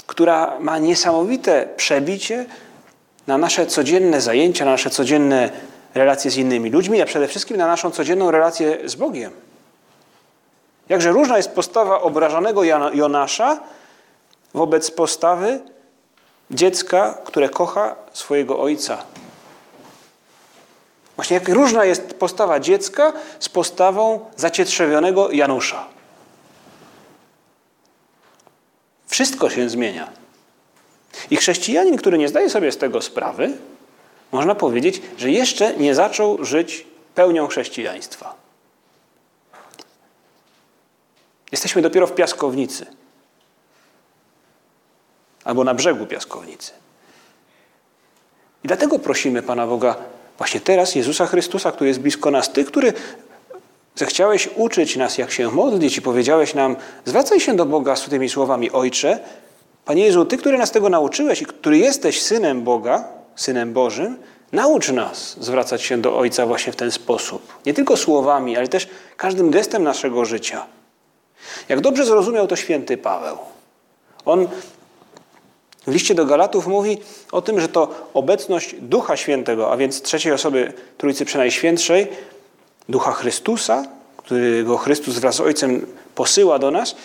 która 0.06 0.60
ma 0.60 0.78
niesamowite 0.78 1.68
przebicie 1.76 2.46
na 3.26 3.38
nasze 3.38 3.66
codzienne 3.66 4.20
zajęcia, 4.20 4.64
na 4.64 4.70
nasze 4.70 4.90
codzienne 4.90 5.50
relacje 5.94 6.30
z 6.30 6.36
innymi 6.36 6.70
ludźmi, 6.70 7.02
a 7.02 7.06
przede 7.06 7.28
wszystkim 7.28 7.56
na 7.56 7.66
naszą 7.66 7.90
codzienną 7.90 8.30
relację 8.30 8.78
z 8.84 8.94
Bogiem. 8.94 9.32
Jakże 10.88 11.10
różna 11.10 11.36
jest 11.36 11.50
postawa 11.50 12.00
obrażonego 12.00 12.62
Jonasza 12.92 13.60
wobec 14.54 14.90
postawy 14.90 15.60
dziecka, 16.50 17.18
które 17.24 17.48
kocha 17.48 17.96
swojego 18.12 18.60
ojca. 18.60 19.04
Właśnie 21.16 21.34
jak 21.34 21.48
różna 21.48 21.84
jest 21.84 22.14
postawa 22.14 22.60
dziecka 22.60 23.12
z 23.40 23.48
postawą 23.48 24.30
zacietrzewionego 24.36 25.30
Janusza. 25.30 25.86
Wszystko 29.06 29.50
się 29.50 29.68
zmienia. 29.70 30.08
I 31.30 31.36
chrześcijanin, 31.36 31.96
który 31.96 32.18
nie 32.18 32.28
zdaje 32.28 32.50
sobie 32.50 32.72
z 32.72 32.76
tego 32.76 33.02
sprawy, 33.02 33.52
można 34.32 34.54
powiedzieć, 34.54 35.02
że 35.18 35.30
jeszcze 35.30 35.76
nie 35.76 35.94
zaczął 35.94 36.44
żyć 36.44 36.86
pełnią 37.14 37.48
albo 45.44 45.64
na 45.64 45.74
brzegu 45.74 46.06
piaskownicy. 46.06 46.72
I 48.64 48.68
dlatego 48.68 48.98
prosimy 48.98 49.42
Pana 49.42 49.66
Boga 49.66 49.96
właśnie 50.38 50.60
teraz, 50.60 50.94
Jezusa 50.94 51.26
Chrystusa, 51.26 51.72
który 51.72 51.88
jest 51.88 52.00
blisko 52.00 52.30
nas, 52.30 52.52
Ty, 52.52 52.64
który 52.64 52.92
zechciałeś 53.94 54.48
uczyć 54.56 54.96
nas, 54.96 55.18
jak 55.18 55.30
się 55.30 55.50
modlić 55.50 55.96
i 55.96 56.02
powiedziałeś 56.02 56.54
nam, 56.54 56.76
zwracaj 57.04 57.40
się 57.40 57.56
do 57.56 57.66
Boga 57.66 57.96
z 57.96 58.04
tymi 58.04 58.28
słowami, 58.28 58.70
Ojcze, 58.70 59.18
Panie 59.84 60.04
Jezu, 60.04 60.24
Ty, 60.24 60.36
który 60.36 60.58
nas 60.58 60.70
tego 60.70 60.88
nauczyłeś 60.88 61.42
i 61.42 61.46
który 61.46 61.78
jesteś 61.78 62.22
Synem 62.22 62.62
Boga, 62.62 63.04
Synem 63.36 63.72
Bożym, 63.72 64.18
naucz 64.52 64.88
nas 64.92 65.36
zwracać 65.40 65.82
się 65.82 65.98
do 65.98 66.18
Ojca 66.18 66.46
właśnie 66.46 66.72
w 66.72 66.76
ten 66.76 66.90
sposób. 66.90 67.58
Nie 67.66 67.74
tylko 67.74 67.96
słowami, 67.96 68.56
ale 68.56 68.68
też 68.68 68.88
każdym 69.16 69.50
gestem 69.50 69.82
naszego 69.82 70.24
życia. 70.24 70.66
Jak 71.68 71.80
dobrze 71.80 72.06
zrozumiał 72.06 72.46
to 72.46 72.56
święty 72.56 72.96
Paweł. 72.96 73.38
On 74.24 74.48
w 75.86 75.92
liście 75.92 76.14
do 76.14 76.26
Galatów 76.26 76.66
mówi 76.66 76.98
o 77.32 77.42
tym, 77.42 77.60
że 77.60 77.68
to 77.68 78.08
obecność 78.14 78.74
Ducha 78.80 79.16
Świętego, 79.16 79.72
a 79.72 79.76
więc 79.76 80.02
trzeciej 80.02 80.32
osoby 80.32 80.72
Trójcy 80.98 81.24
Przenajświętszej, 81.24 82.08
Ducha 82.88 83.12
Chrystusa, 83.12 83.84
którego 84.16 84.76
Chrystus 84.76 85.18
wraz 85.18 85.34
z 85.34 85.40
Ojcem 85.40 85.86
posyła 86.14 86.58
do 86.58 86.70
nas, 86.70 86.96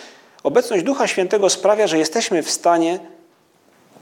obecność 0.42 0.84
Ducha 0.84 1.06
Świętego 1.06 1.50
sprawia, 1.50 1.86
że 1.86 1.98
jesteśmy 1.98 2.42
w 2.42 2.50
stanie 2.50 2.98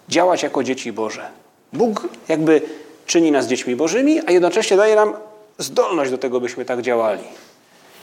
działać 0.09 0.43
jako 0.43 0.62
dzieci 0.62 0.93
Boże. 0.93 1.28
Bóg 1.73 2.09
jakby 2.28 2.62
czyni 3.07 3.33
nas 3.33 3.47
dziećmi 3.47 3.76
Bożymi, 3.76 4.21
a 4.26 4.31
jednocześnie 4.31 4.76
daje 4.76 4.97
nam 4.97 5.14
zdolność 5.59 6.11
do 6.11 6.19
tego, 6.19 6.40
byśmy 6.40 6.64
tak 6.64 6.83
działali. 6.83 7.25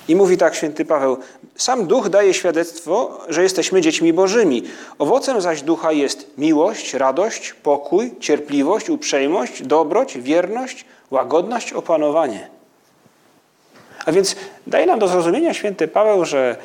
I 0.07 0.15
mówi 0.15 0.37
tak 0.37 0.55
święty 0.55 0.85
Paweł: 0.85 1.17
Sam 1.55 1.87
duch 1.87 2.09
daje 2.09 2.33
świadectwo, 2.33 3.19
że 3.29 3.43
jesteśmy 3.43 3.81
dziećmi 3.81 4.13
Bożymi. 4.13 4.63
Owocem 4.99 5.41
zaś 5.41 5.61
ducha 5.61 5.91
jest 5.91 6.27
miłość, 6.37 6.93
radość, 6.93 7.53
pokój, 7.53 8.11
cierpliwość, 8.19 8.89
uprzejmość, 8.89 9.63
dobroć, 9.63 10.17
wierność, 10.17 10.85
łagodność, 11.11 11.73
opanowanie. 11.73 12.47
A 14.05 14.11
więc 14.11 14.35
daje 14.67 14.85
nam 14.85 14.99
do 14.99 15.07
zrozumienia 15.07 15.53
święty 15.53 15.87
Paweł, 15.87 16.25
że 16.25 16.55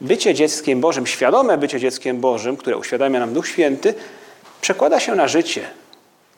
bycie 0.00 0.34
dzieckiem 0.34 0.80
Bożym, 0.80 1.06
świadome 1.06 1.58
bycie 1.58 1.80
dzieckiem 1.80 2.20
Bożym, 2.20 2.56
które 2.56 2.76
uświadamia 2.76 3.20
nam 3.20 3.32
Duch 3.32 3.48
Święty, 3.48 3.94
przekłada 4.60 5.00
się 5.00 5.14
na 5.14 5.28
życie, 5.28 5.70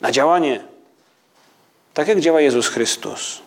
na 0.01 0.11
działanie, 0.11 0.63
tak 1.93 2.07
jak 2.07 2.19
działa 2.19 2.41
Jezus 2.41 2.67
Chrystus. 2.67 3.41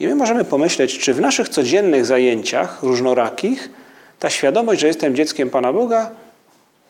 I 0.00 0.06
my 0.06 0.14
możemy 0.14 0.44
pomyśleć, 0.44 0.98
czy 0.98 1.14
w 1.14 1.20
naszych 1.20 1.48
codziennych 1.48 2.06
zajęciach 2.06 2.82
różnorakich 2.82 3.70
ta 4.18 4.30
świadomość, 4.30 4.80
że 4.80 4.86
jestem 4.86 5.16
dzieckiem 5.16 5.50
Pana 5.50 5.72
Boga, 5.72 6.10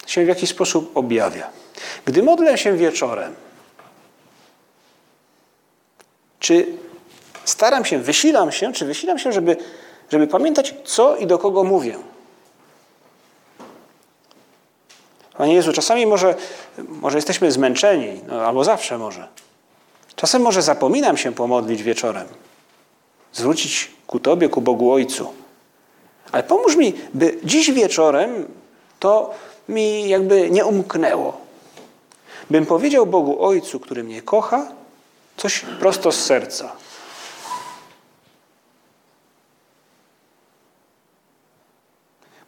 się 0.06 0.24
w 0.24 0.28
jakiś 0.28 0.50
sposób 0.50 0.96
objawia. 0.96 1.50
Gdy 2.04 2.22
modlę 2.22 2.58
się 2.58 2.76
wieczorem, 2.76 3.34
czy 6.40 6.66
staram 7.44 7.84
się, 7.84 7.98
wysilam 7.98 8.52
się, 8.52 8.72
czy 8.72 8.84
wysilam 8.84 9.18
się, 9.18 9.32
żeby, 9.32 9.56
żeby 10.10 10.26
pamiętać, 10.26 10.74
co 10.84 11.16
i 11.16 11.26
do 11.26 11.38
kogo 11.38 11.64
mówię? 11.64 11.96
Panie 15.36 15.54
Jezu, 15.54 15.72
czasami 15.72 16.06
może, 16.06 16.34
może 16.78 17.18
jesteśmy 17.18 17.52
zmęczeni, 17.52 18.20
no, 18.28 18.46
albo 18.46 18.64
zawsze 18.64 18.98
może. 18.98 19.28
Czasem 20.16 20.42
może 20.42 20.62
zapominam 20.62 21.16
się 21.16 21.32
pomodlić 21.32 21.82
wieczorem 21.82 22.26
zwrócić 23.36 23.90
ku 24.06 24.20
Tobie, 24.20 24.48
ku 24.48 24.60
Bogu 24.60 24.92
Ojcu. 24.92 25.32
Ale 26.32 26.42
pomóż 26.42 26.76
mi, 26.76 26.94
by 27.14 27.38
dziś 27.44 27.70
wieczorem 27.70 28.48
to 29.00 29.34
mi 29.68 30.08
jakby 30.08 30.50
nie 30.50 30.64
umknęło. 30.64 31.40
Bym 32.50 32.66
powiedział 32.66 33.06
Bogu 33.06 33.44
Ojcu, 33.44 33.80
który 33.80 34.04
mnie 34.04 34.22
kocha, 34.22 34.72
coś 35.36 35.64
prosto 35.80 36.12
z 36.12 36.24
serca. 36.24 36.72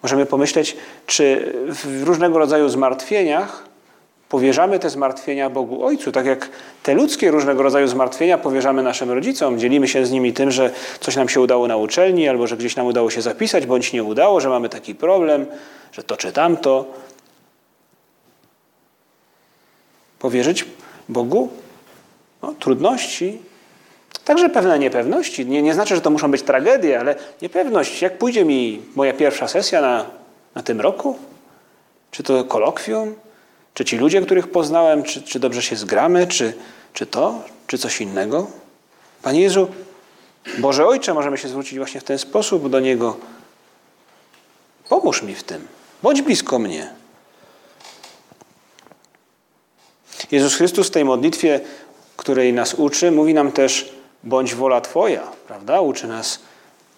Możemy 0.03 0.27
pomyśleć, 0.27 0.77
czy 1.07 1.53
w 1.66 2.03
różnego 2.03 2.38
rodzaju 2.38 2.68
zmartwieniach 2.68 3.64
powierzamy 4.29 4.79
te 4.79 4.91
zmartwienia 4.91 5.51
Bogu 5.51 5.85
Ojcu, 5.85 6.12
tak 6.12 6.27
jak 6.27 6.49
te 6.83 6.95
ludzkie 6.95 7.31
różnego 7.31 7.62
rodzaju 7.62 7.88
zmartwienia 7.88 8.38
powierzamy 8.38 8.83
naszym 8.83 9.11
rodzicom. 9.11 9.59
Dzielimy 9.59 9.88
się 9.88 10.07
z 10.07 10.11
nimi 10.11 10.33
tym, 10.33 10.51
że 10.51 10.71
coś 11.01 11.17
nam 11.17 11.29
się 11.29 11.41
udało 11.41 11.69
na 11.69 11.77
uczelni, 11.77 12.29
albo 12.29 12.47
że 12.47 12.57
gdzieś 12.57 12.77
nam 12.77 12.87
udało 12.87 13.11
się 13.11 13.23
zapisać, 13.23 13.67
bądź 13.67 13.93
nie 13.93 14.05
udało, 14.05 14.41
że 14.41 14.49
mamy 14.49 14.69
taki 14.69 14.95
problem, 14.95 15.47
że 15.93 16.03
to 16.03 16.17
czy 16.17 16.33
tamto. 16.33 16.85
Powierzyć 20.19 20.64
Bogu 21.09 21.49
no, 22.43 22.55
trudności, 22.59 23.38
także 24.25 24.49
pewne 24.49 24.79
niepewności. 24.79 25.47
Nie, 25.47 25.62
nie 25.62 25.75
znaczy, 25.75 25.95
że 25.95 26.01
to 26.01 26.11
muszą 26.11 26.31
być 26.31 26.43
tragedie, 26.43 27.01
ale 27.01 27.17
niepewność. 27.43 28.03
Jak 28.03 28.19
pójdzie 28.19 28.45
mi 28.45 28.83
moja 28.95 29.12
pierwsza 29.12 29.49
sesja 29.49 29.81
na, 29.81 30.07
na 30.55 30.62
tym 30.62 30.81
roku? 30.81 31.19
Czy 32.11 32.23
to 32.23 32.45
kolokwium? 32.45 33.14
Czy 33.79 33.85
ci 33.85 33.97
ludzie, 33.97 34.21
których 34.21 34.51
poznałem, 34.51 35.03
czy, 35.03 35.23
czy 35.23 35.41
dobrze 35.41 35.62
się 35.62 35.77
zgramy, 35.77 36.27
czy, 36.27 36.53
czy 36.93 37.07
to, 37.07 37.43
czy 37.67 37.79
coś 37.79 38.01
innego? 38.01 38.51
Panie 39.23 39.41
Jezu, 39.41 39.69
Boże 40.59 40.87
Ojcze, 40.87 41.14
możemy 41.14 41.38
się 41.38 41.49
zwrócić 41.49 41.79
właśnie 41.79 42.01
w 42.01 42.05
ten 42.05 42.19
sposób 42.19 42.69
do 42.69 42.81
Niego. 42.81 43.17
Pomóż 44.88 45.23
mi 45.23 45.35
w 45.35 45.43
tym. 45.43 45.67
Bądź 46.03 46.23
blisko 46.23 46.59
mnie. 46.59 46.93
Jezus 50.31 50.55
Chrystus 50.55 50.87
w 50.88 50.91
tej 50.91 51.05
modlitwie, 51.05 51.61
której 52.17 52.53
nas 52.53 52.75
uczy, 52.75 53.11
mówi 53.11 53.35
nam 53.35 53.53
też: 53.53 53.93
bądź 54.25 54.55
wola 54.55 54.81
Twoja, 54.81 55.23
prawda? 55.49 55.81
Uczy 55.81 56.07
nas 56.07 56.41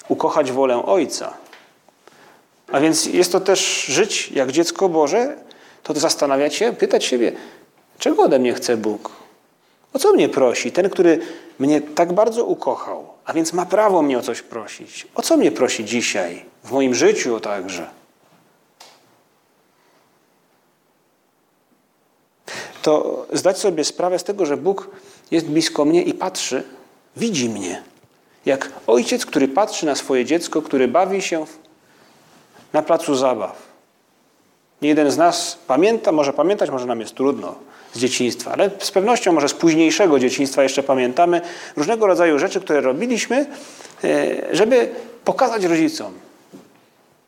ukochać 0.09 0.53
wolę 0.53 0.87
Ojca. 0.87 1.33
A 2.73 2.81
więc 2.81 3.07
jest 3.07 3.33
to 3.33 3.41
też 3.41 3.85
żyć 3.85 4.31
jak 4.31 4.53
dziecko 4.53 4.89
Boże, 4.89 5.50
to 5.95 6.01
zastanawiać 6.01 6.55
się, 6.55 6.73
pytać 6.73 7.05
siebie, 7.05 7.33
czego 7.99 8.23
ode 8.23 8.39
mnie 8.39 8.55
chce 8.55 8.77
Bóg? 8.77 9.13
O 9.93 9.99
co 9.99 10.13
mnie 10.13 10.29
prosi? 10.29 10.73
Ten, 10.73 10.91
który 10.91 11.19
mnie 11.59 11.81
tak 11.81 12.13
bardzo 12.13 12.45
ukochał, 12.45 13.07
a 13.25 13.33
więc 13.33 13.53
ma 13.53 13.67
prawo 13.67 14.03
mnie 14.03 14.19
o 14.19 14.23
coś 14.23 14.43
prosić. 14.43 15.07
O 15.15 15.23
co 15.23 15.37
mnie 15.37 15.53
prosi 15.53 15.85
dzisiaj, 15.85 16.45
w 16.65 16.71
moim 16.73 16.95
życiu 16.95 17.41
także? 17.41 17.91
To 22.83 23.27
zdać 23.33 23.59
sobie 23.59 23.85
sprawę 23.85 24.19
z 24.19 24.25
tego, 24.25 24.47
że 24.47 24.57
Bóg 24.57 24.91
jest 25.31 25.47
blisko 25.47 25.85
mnie 25.85 26.03
i 26.03 26.15
patrzy, 26.15 26.63
widzi 27.17 27.49
mnie. 27.49 27.83
Jak 28.47 28.73
ojciec, 28.87 29.27
który 29.27 29.49
patrzy 29.49 29.87
na 29.87 29.95
swoje 29.95 30.25
dziecko, 30.25 30.63
który 30.63 30.89
bawi 30.89 31.23
się 31.23 31.47
na 32.73 32.83
placu 32.83 33.15
zabaw. 33.15 33.70
Nie 34.83 34.89
jeden 34.89 35.11
z 35.11 35.17
nas 35.17 35.59
pamięta, 35.67 36.13
może 36.13 36.33
pamiętać, 36.33 36.71
może 36.71 36.87
nam 36.87 37.01
jest 37.01 37.15
trudno 37.15 37.55
z 37.93 37.99
dzieciństwa, 37.99 38.53
ale 38.53 38.71
z 38.79 38.91
pewnością 38.91 39.33
może 39.33 39.49
z 39.49 39.55
późniejszego 39.55 40.19
dzieciństwa 40.19 40.63
jeszcze 40.63 40.83
pamiętamy 40.83 41.41
różnego 41.77 42.07
rodzaju 42.07 42.39
rzeczy, 42.39 42.61
które 42.61 42.81
robiliśmy, 42.81 43.47
e, 44.05 44.57
żeby 44.57 44.89
pokazać 45.25 45.65
rodzicom. 45.65 46.13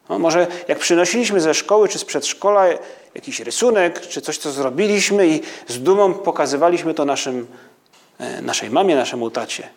No, 0.08 0.18
może 0.18 0.46
jak 0.68 0.78
przynosiliśmy 0.78 1.40
ze 1.40 1.54
szkoły 1.54 1.88
czy 1.88 1.98
z 1.98 2.04
przedszkola 2.04 2.66
jakiś 3.14 3.40
rysunek, 3.40 4.00
czy 4.00 4.20
coś, 4.20 4.38
co 4.38 4.50
zrobiliśmy 4.50 5.28
i 5.28 5.40
z 5.68 5.82
dumą 5.82 6.14
pokazywaliśmy 6.14 6.94
to 6.94 7.04
naszym, 7.04 7.46
e, 8.18 8.42
naszej 8.42 8.70
mamie, 8.70 8.96
naszemu 8.96 9.30
tacie. 9.30 9.68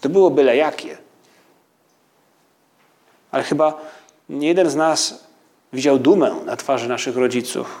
To 0.00 0.08
było 0.08 0.30
byle 0.30 0.56
jakie. 0.56 1.05
Ale 3.36 3.44
chyba 3.44 3.80
nie 4.28 4.48
jeden 4.48 4.70
z 4.70 4.74
nas 4.74 5.24
widział 5.72 5.98
dumę 5.98 6.34
na 6.46 6.56
twarzy 6.56 6.88
naszych 6.88 7.16
rodziców. 7.16 7.80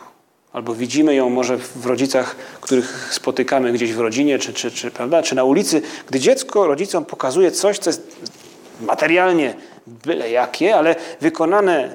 Albo 0.52 0.74
widzimy 0.74 1.14
ją 1.14 1.30
może 1.30 1.56
w 1.56 1.86
rodzicach, 1.86 2.36
których 2.60 3.08
spotykamy 3.14 3.72
gdzieś 3.72 3.92
w 3.92 4.00
rodzinie, 4.00 4.38
czy, 4.38 4.52
czy, 4.52 4.70
czy, 4.70 4.90
prawda, 4.90 5.22
czy 5.22 5.34
na 5.34 5.44
ulicy, 5.44 5.82
gdy 6.08 6.20
dziecko 6.20 6.66
rodzicom 6.66 7.04
pokazuje 7.04 7.50
coś, 7.50 7.78
co 7.78 7.90
jest 7.90 8.16
materialnie 8.80 9.54
byle 9.86 10.30
jakie, 10.30 10.76
ale 10.76 10.94
wykonane 11.20 11.94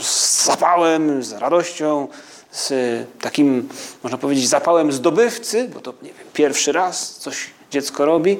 z 0.00 0.44
zapałem, 0.44 1.22
z 1.22 1.32
radością, 1.32 2.08
z 2.50 2.72
takim, 3.20 3.68
można 4.02 4.18
powiedzieć, 4.18 4.48
zapałem 4.48 4.92
zdobywcy, 4.92 5.68
bo 5.74 5.80
to 5.80 5.94
nie 6.02 6.12
wiem, 6.12 6.26
pierwszy 6.32 6.72
raz 6.72 7.16
coś 7.16 7.50
dziecko 7.70 8.04
robi. 8.04 8.38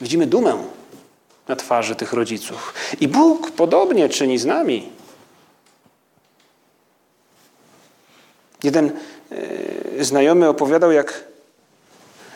Widzimy 0.00 0.26
dumę 0.26 0.64
na 1.48 1.56
twarzy 1.56 1.96
tych 1.96 2.12
rodziców. 2.12 2.74
I 3.00 3.08
Bóg 3.08 3.50
podobnie 3.50 4.08
czyni 4.08 4.38
z 4.38 4.44
nami. 4.44 4.88
Jeden 8.62 8.92
e, 9.98 10.04
znajomy 10.04 10.48
opowiadał, 10.48 10.92
jak 10.92 11.24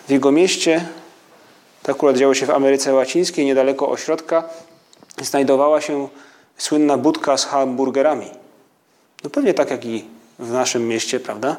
w 0.09 0.11
jego 0.11 0.33
mieście, 0.33 0.87
to 1.83 1.92
akurat 1.92 2.16
działo 2.16 2.35
się 2.35 2.47
w 2.47 2.51
Ameryce 2.51 2.94
Łacińskiej, 2.94 3.47
niedaleko 3.47 3.88
ośrodka, 3.88 4.44
znajdowała 5.23 5.81
się 5.81 6.09
słynna 6.59 6.97
budka 6.97 7.37
z 7.37 7.44
hamburgerami. 7.44 8.31
No 9.25 9.31
pewnie 9.31 9.55
tak 9.55 9.71
jak 9.71 9.85
i 9.85 10.05
w 10.38 10.53
naszym 10.53 10.88
mieście, 10.88 11.21
prawda? 11.21 11.57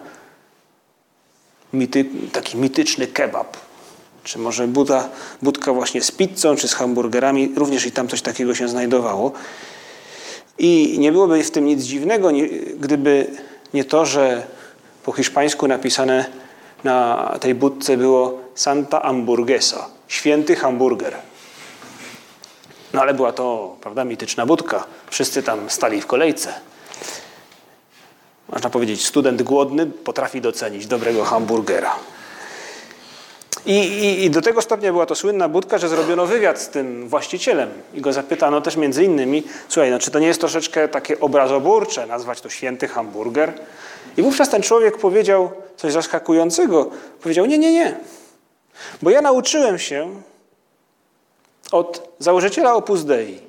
Mity, 1.73 2.05
taki 2.31 2.57
mityczny 2.57 3.07
kebab. 3.07 3.57
Czy 4.29 4.39
może 4.39 4.67
buda, 4.67 5.09
budka 5.41 5.73
właśnie 5.73 6.01
z 6.01 6.11
pizzą, 6.11 6.55
czy 6.55 6.67
z 6.67 6.73
hamburgerami. 6.73 7.53
Również 7.55 7.85
i 7.85 7.91
tam 7.91 8.07
coś 8.07 8.21
takiego 8.21 8.55
się 8.55 8.67
znajdowało. 8.67 9.31
I 10.57 10.95
nie 10.99 11.11
byłoby 11.11 11.43
w 11.43 11.51
tym 11.51 11.65
nic 11.65 11.83
dziwnego, 11.83 12.29
gdyby 12.79 13.27
nie 13.73 13.83
to, 13.83 14.05
że 14.05 14.43
po 15.03 15.11
hiszpańsku 15.11 15.67
napisane 15.67 16.25
na 16.83 17.37
tej 17.41 17.55
budce 17.55 17.97
było 17.97 18.39
Santa 18.55 18.99
Hamburguesa, 18.99 19.89
święty 20.07 20.55
hamburger. 20.55 21.15
No 22.93 23.01
ale 23.01 23.13
była 23.13 23.31
to, 23.31 23.75
prawda, 23.81 24.03
mityczna 24.03 24.45
budka. 24.45 24.83
Wszyscy 25.09 25.43
tam 25.43 25.69
stali 25.69 26.01
w 26.01 26.07
kolejce. 26.07 26.53
Można 28.49 28.69
powiedzieć, 28.69 29.05
student 29.05 29.41
głodny 29.41 29.85
potrafi 29.85 30.41
docenić 30.41 30.87
dobrego 30.87 31.23
hamburgera. 31.23 31.95
I, 33.65 33.73
i, 33.73 34.25
I, 34.25 34.29
do 34.29 34.41
tego 34.41 34.61
stopnia 34.61 34.91
była 34.91 35.05
to 35.05 35.15
słynna 35.15 35.49
budka, 35.49 35.77
że 35.77 35.89
zrobiono 35.89 36.25
wywiad 36.25 36.61
z 36.61 36.69
tym 36.69 37.09
właścicielem 37.09 37.69
i 37.93 38.01
go 38.01 38.13
zapytano 38.13 38.61
też 38.61 38.77
między 38.77 39.03
innymi, 39.03 39.43
słuchaj, 39.69 39.91
no, 39.91 39.99
czy 39.99 40.11
to 40.11 40.19
nie 40.19 40.27
jest 40.27 40.39
troszeczkę 40.39 40.87
takie 40.87 41.19
obrazoburcze 41.19 42.07
nazwać 42.07 42.41
to 42.41 42.49
święty 42.49 42.87
hamburger? 42.87 43.53
I 44.17 44.21
wówczas 44.21 44.49
ten 44.49 44.61
człowiek 44.61 44.97
powiedział 44.97 45.51
coś 45.77 45.93
zaskakującego. 45.93 46.91
Powiedział, 47.21 47.45
nie, 47.45 47.57
nie, 47.57 47.73
nie, 47.73 47.97
bo 49.01 49.09
ja 49.09 49.21
nauczyłem 49.21 49.79
się 49.79 50.21
od 51.71 52.09
założyciela 52.19 52.73
Opus 52.73 53.03
Dei, 53.03 53.39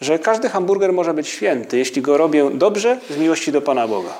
że 0.00 0.18
każdy 0.18 0.48
hamburger 0.48 0.92
może 0.92 1.14
być 1.14 1.28
święty, 1.28 1.78
jeśli 1.78 2.02
go 2.02 2.16
robię 2.16 2.50
dobrze 2.50 2.98
z 3.10 3.16
miłości 3.16 3.52
do 3.52 3.62
Pana 3.62 3.88
Boga. 3.88 4.12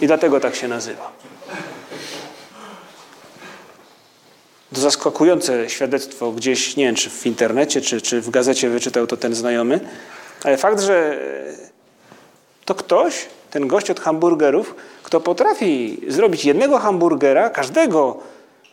I 0.00 0.06
dlatego 0.06 0.40
tak 0.40 0.54
się 0.54 0.68
nazywa. 0.68 1.12
To 4.74 4.80
zaskakujące 4.80 5.70
świadectwo 5.70 6.32
gdzieś, 6.32 6.76
nie 6.76 6.84
wiem, 6.84 6.94
czy 6.94 7.10
w 7.10 7.26
internecie, 7.26 7.80
czy, 7.80 8.00
czy 8.00 8.20
w 8.20 8.30
gazecie 8.30 8.70
wyczytał 8.70 9.06
to 9.06 9.16
ten 9.16 9.34
znajomy, 9.34 9.80
ale 10.44 10.56
fakt, 10.56 10.80
że 10.80 11.18
to 12.64 12.74
ktoś, 12.74 13.26
ten 13.50 13.66
gość 13.68 13.90
od 13.90 14.00
hamburgerów, 14.00 14.74
kto 15.02 15.20
potrafi 15.20 16.00
zrobić 16.08 16.44
jednego 16.44 16.78
hamburgera, 16.78 17.50
każdego, 17.50 18.18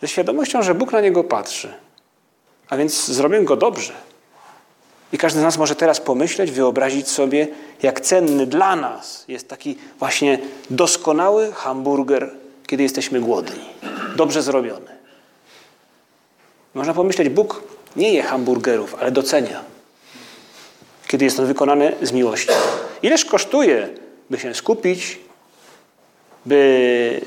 ze 0.02 0.08
świadomością, 0.08 0.64
że 0.64 0.76
Bóg 0.76 0.92
na 0.92 1.02
niego 1.02 1.24
patrzy. 1.24 1.74
A 2.70 2.78
więc 2.78 3.08
zrobię 3.08 3.42
go 3.42 3.56
dobrze. 3.56 3.94
I 5.14 5.18
każdy 5.18 5.40
z 5.40 5.44
nas 5.44 5.58
może 5.58 5.76
teraz 5.76 6.00
pomyśleć, 6.00 6.52
wyobrazić 6.52 7.10
sobie, 7.10 7.48
jak 7.84 8.02
cenny 8.02 8.48
dla 8.48 8.76
nas 8.76 9.26
jest 9.28 9.48
taki 9.48 9.78
właśnie 10.00 10.40
doskonały 10.70 11.52
hamburger, 11.52 12.32
kiedy 12.68 12.84
jesteśmy 12.84 13.20
głodni. 13.20 13.66
Dobrze 14.16 14.42
zrobiony. 14.42 15.01
Można 16.74 16.94
pomyśleć, 16.94 17.30
Bóg 17.30 17.64
nie 17.96 18.14
je 18.14 18.24
hamburgerów, 18.24 18.96
ale 19.00 19.12
docenia, 19.12 19.64
kiedy 21.08 21.26
jest 21.26 21.40
on 21.40 21.46
wykonany 21.46 21.96
z 22.02 22.12
miłości. 22.12 22.52
Ileż 23.02 23.26
kosztuje, 23.26 23.90
by 24.30 24.40
się 24.40 24.54
skupić, 24.54 25.20
by 26.46 27.22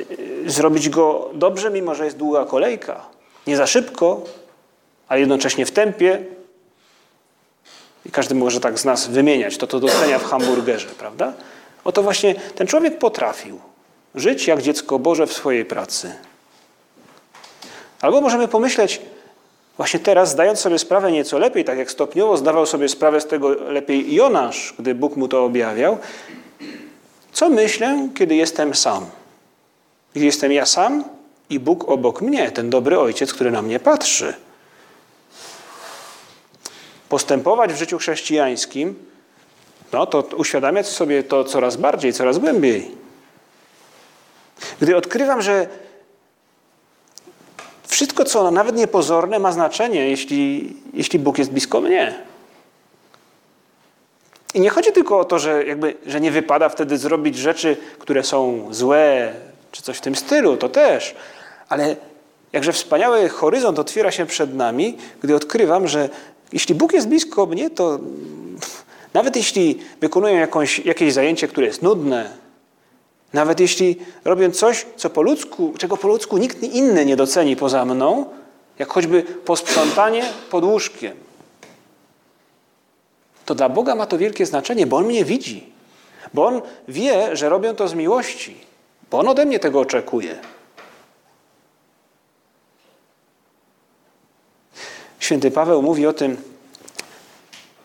zrobić 0.46 0.88
go 0.88 1.30
dobrze, 1.34 1.70
mimo 1.70 1.94
że 1.94 2.04
jest 2.04 2.16
długa 2.16 2.44
kolejka. 2.44 3.06
Nie 3.46 3.56
za 3.56 3.66
szybko, 3.66 4.22
ale 5.08 5.20
jednocześnie 5.20 5.66
w 5.66 5.70
tempie. 5.70 6.22
I 8.06 8.10
każdy 8.10 8.34
może 8.34 8.60
tak 8.60 8.78
z 8.78 8.84
nas 8.84 9.06
wymieniać 9.06 9.56
to, 9.56 9.66
to 9.66 9.80
docenia 9.80 10.18
w 10.18 10.24
hamburgerze, 10.24 10.88
prawda? 10.98 11.32
Oto 11.84 12.02
właśnie 12.02 12.34
ten 12.34 12.66
człowiek 12.66 12.98
potrafił 12.98 13.60
żyć 14.14 14.46
jak 14.46 14.62
dziecko 14.62 14.98
Boże 14.98 15.26
w 15.26 15.32
swojej 15.32 15.64
pracy. 15.64 16.14
Albo 18.00 18.20
możemy 18.20 18.48
pomyśleć, 18.48 19.00
Właśnie 19.76 20.00
teraz, 20.00 20.30
zdając 20.30 20.60
sobie 20.60 20.78
sprawę 20.78 21.12
nieco 21.12 21.38
lepiej, 21.38 21.64
tak 21.64 21.78
jak 21.78 21.90
stopniowo 21.90 22.36
zdawał 22.36 22.66
sobie 22.66 22.88
sprawę 22.88 23.20
z 23.20 23.26
tego 23.26 23.48
lepiej 23.48 24.14
Jonasz, 24.14 24.74
gdy 24.78 24.94
Bóg 24.94 25.16
mu 25.16 25.28
to 25.28 25.44
objawiał, 25.44 25.98
co 27.32 27.50
myślę, 27.50 28.08
kiedy 28.14 28.34
jestem 28.34 28.74
sam? 28.74 29.06
Gdy 30.14 30.24
jestem 30.24 30.52
ja 30.52 30.66
sam 30.66 31.04
i 31.50 31.60
Bóg 31.60 31.88
obok 31.88 32.22
mnie, 32.22 32.50
ten 32.50 32.70
dobry 32.70 32.98
ojciec, 32.98 33.34
który 33.34 33.50
na 33.50 33.62
mnie 33.62 33.80
patrzy. 33.80 34.34
Postępować 37.08 37.72
w 37.72 37.76
życiu 37.76 37.98
chrześcijańskim, 37.98 38.94
no 39.92 40.06
to 40.06 40.20
uświadamiać 40.36 40.86
sobie 40.86 41.22
to 41.22 41.44
coraz 41.44 41.76
bardziej, 41.76 42.12
coraz 42.12 42.38
głębiej. 42.38 42.90
Gdy 44.80 44.96
odkrywam, 44.96 45.42
że 45.42 45.68
wszystko, 47.94 48.24
co 48.24 48.50
nawet 48.50 48.76
niepozorne, 48.76 49.38
ma 49.38 49.52
znaczenie, 49.52 50.08
jeśli, 50.08 50.72
jeśli 50.94 51.18
Bóg 51.18 51.38
jest 51.38 51.50
blisko 51.50 51.80
mnie. 51.80 52.14
I 54.54 54.60
nie 54.60 54.70
chodzi 54.70 54.92
tylko 54.92 55.18
o 55.18 55.24
to, 55.24 55.38
że, 55.38 55.64
jakby, 55.64 55.94
że 56.06 56.20
nie 56.20 56.30
wypada 56.30 56.68
wtedy 56.68 56.98
zrobić 56.98 57.36
rzeczy, 57.36 57.76
które 57.98 58.22
są 58.22 58.68
złe, 58.70 59.32
czy 59.72 59.82
coś 59.82 59.96
w 59.98 60.00
tym 60.00 60.16
stylu, 60.16 60.56
to 60.56 60.68
też. 60.68 61.14
Ale 61.68 61.96
jakże 62.52 62.72
wspaniały 62.72 63.28
horyzont 63.28 63.78
otwiera 63.78 64.10
się 64.10 64.26
przed 64.26 64.54
nami, 64.54 64.98
gdy 65.22 65.34
odkrywam, 65.34 65.88
że 65.88 66.08
jeśli 66.52 66.74
Bóg 66.74 66.92
jest 66.92 67.08
blisko 67.08 67.46
mnie, 67.46 67.70
to 67.70 67.98
nawet 69.18 69.36
jeśli 69.36 69.78
wykonuję 70.00 70.34
jakąś, 70.34 70.78
jakieś 70.78 71.12
zajęcie, 71.12 71.48
które 71.48 71.66
jest 71.66 71.82
nudne, 71.82 72.43
nawet 73.34 73.60
jeśli 73.60 73.96
robię 74.24 74.50
coś, 74.50 74.86
co 74.96 75.10
po 75.10 75.22
ludzku, 75.22 75.74
czego 75.78 75.96
po 75.96 76.08
ludzku 76.08 76.38
nikt 76.38 76.62
inny 76.62 77.06
nie 77.06 77.16
doceni 77.16 77.56
poza 77.56 77.84
mną, 77.84 78.26
jak 78.78 78.88
choćby 78.88 79.22
posprzątanie 79.22 80.24
pod 80.50 80.64
łóżkiem, 80.64 81.16
to 83.46 83.54
dla 83.54 83.68
Boga 83.68 83.94
ma 83.94 84.06
to 84.06 84.18
wielkie 84.18 84.46
znaczenie, 84.46 84.86
bo 84.86 84.96
On 84.96 85.04
mnie 85.04 85.24
widzi. 85.24 85.72
Bo 86.34 86.46
On 86.46 86.62
wie, 86.88 87.36
że 87.36 87.48
robię 87.48 87.74
to 87.74 87.88
z 87.88 87.94
miłości. 87.94 88.56
Bo 89.10 89.18
On 89.18 89.28
ode 89.28 89.46
mnie 89.46 89.58
tego 89.58 89.80
oczekuje. 89.80 90.38
Święty 95.18 95.50
Paweł 95.50 95.82
mówi 95.82 96.06
o 96.06 96.12
tym, 96.12 96.36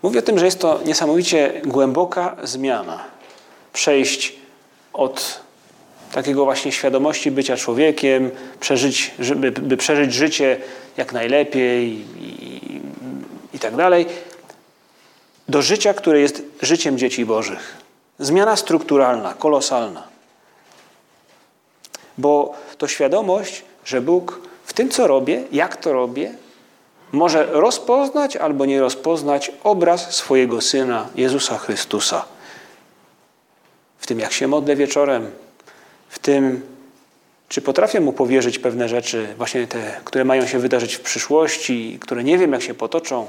mówi 0.04 0.20
o 0.20 0.22
tym, 0.22 0.40
że 0.40 0.46
jest 0.46 0.60
to 0.60 0.80
niesamowicie 0.86 1.62
głęboka 1.66 2.36
zmiana. 2.44 3.04
Przejść 3.74 4.39
od 5.00 5.40
takiego 6.12 6.46
właśnie 6.46 6.72
świadomości 6.72 7.32
bycia 7.32 7.58
człowiekiem, 7.58 8.32
przeżyć, 8.60 9.12
by, 9.36 9.52
by 9.52 9.78
przeżyć 9.78 10.14
życie 10.14 10.58
jak 10.98 11.14
najlepiej 11.14 11.88
i, 11.88 12.76
i, 12.76 12.82
i 13.54 13.60
tak 13.60 13.76
dalej, 13.76 14.06
do 15.50 15.62
życia, 15.62 15.94
które 15.94 16.20
jest 16.20 16.44
życiem 16.62 16.98
dzieci 16.98 17.26
Bożych. 17.26 17.78
Zmiana 18.20 18.56
strukturalna, 18.56 19.34
kolosalna. 19.34 20.04
Bo 22.18 22.54
to 22.78 22.88
świadomość, 22.88 23.64
że 23.86 24.02
Bóg 24.02 24.42
w 24.66 24.74
tym, 24.74 24.90
co 24.90 25.08
robię, 25.08 25.44
jak 25.52 25.78
to 25.78 25.94
robię, 25.94 26.32
może 27.12 27.46
rozpoznać 27.46 28.36
albo 28.36 28.66
nie 28.66 28.80
rozpoznać 28.80 29.52
obraz 29.64 30.16
swojego 30.16 30.62
Syna, 30.62 31.08
Jezusa 31.16 31.58
Chrystusa 31.58 32.26
tym, 34.10 34.20
jak 34.20 34.32
się 34.32 34.48
modlę 34.48 34.76
wieczorem, 34.76 35.32
w 36.10 36.20
tym, 36.20 36.62
czy 37.50 37.62
potrafię 37.62 38.00
mu 38.00 38.14
powierzyć 38.14 38.60
pewne 38.60 38.90
rzeczy, 38.90 39.28
właśnie 39.38 39.68
te, 39.68 40.02
które 40.04 40.26
mają 40.26 40.48
się 40.48 40.60
wydarzyć 40.60 40.96
w 40.96 41.02
przyszłości, 41.02 41.98
które 42.02 42.24
nie 42.24 42.38
wiem, 42.38 42.54
jak 42.54 42.62
się 42.62 42.74
potoczą, 42.74 43.28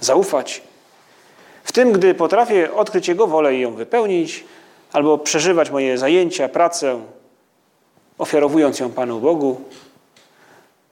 zaufać. 0.00 0.62
W 1.64 1.72
tym, 1.72 1.92
gdy 1.92 2.14
potrafię 2.14 2.74
odkryć 2.74 3.08
Jego 3.08 3.26
wolę 3.26 3.54
i 3.54 3.60
ją 3.60 3.74
wypełnić, 3.74 4.44
albo 4.92 5.18
przeżywać 5.18 5.70
moje 5.70 5.98
zajęcia, 5.98 6.48
pracę, 6.48 7.00
ofiarowując 8.18 8.80
ją 8.80 8.90
Panu 8.90 9.20
Bogu, 9.20 9.60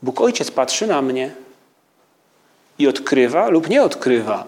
Bóg 0.03 0.20
Ojciec 0.20 0.50
patrzy 0.50 0.87
na 0.87 1.03
mnie 1.03 1.31
i 2.79 2.88
odkrywa 2.88 3.48
lub 3.48 3.68
nie 3.68 3.83
odkrywa 3.83 4.44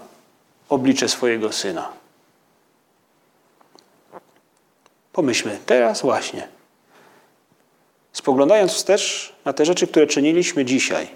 oblicze 0.68 1.08
swojego 1.08 1.52
Syna. 1.52 2.01
Pomyślmy 5.12 5.58
teraz 5.66 6.02
właśnie. 6.02 6.48
Spoglądając 8.12 8.72
wstecz 8.72 9.32
na 9.44 9.52
te 9.52 9.64
rzeczy, 9.64 9.86
które 9.86 10.06
czyniliśmy 10.06 10.64
dzisiaj. 10.64 11.08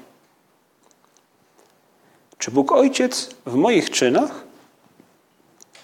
Czy 2.39 2.51
Bóg 2.51 2.73
Ojciec 2.73 3.31
w 3.47 3.55
moich 3.55 3.91
czynach 3.91 4.45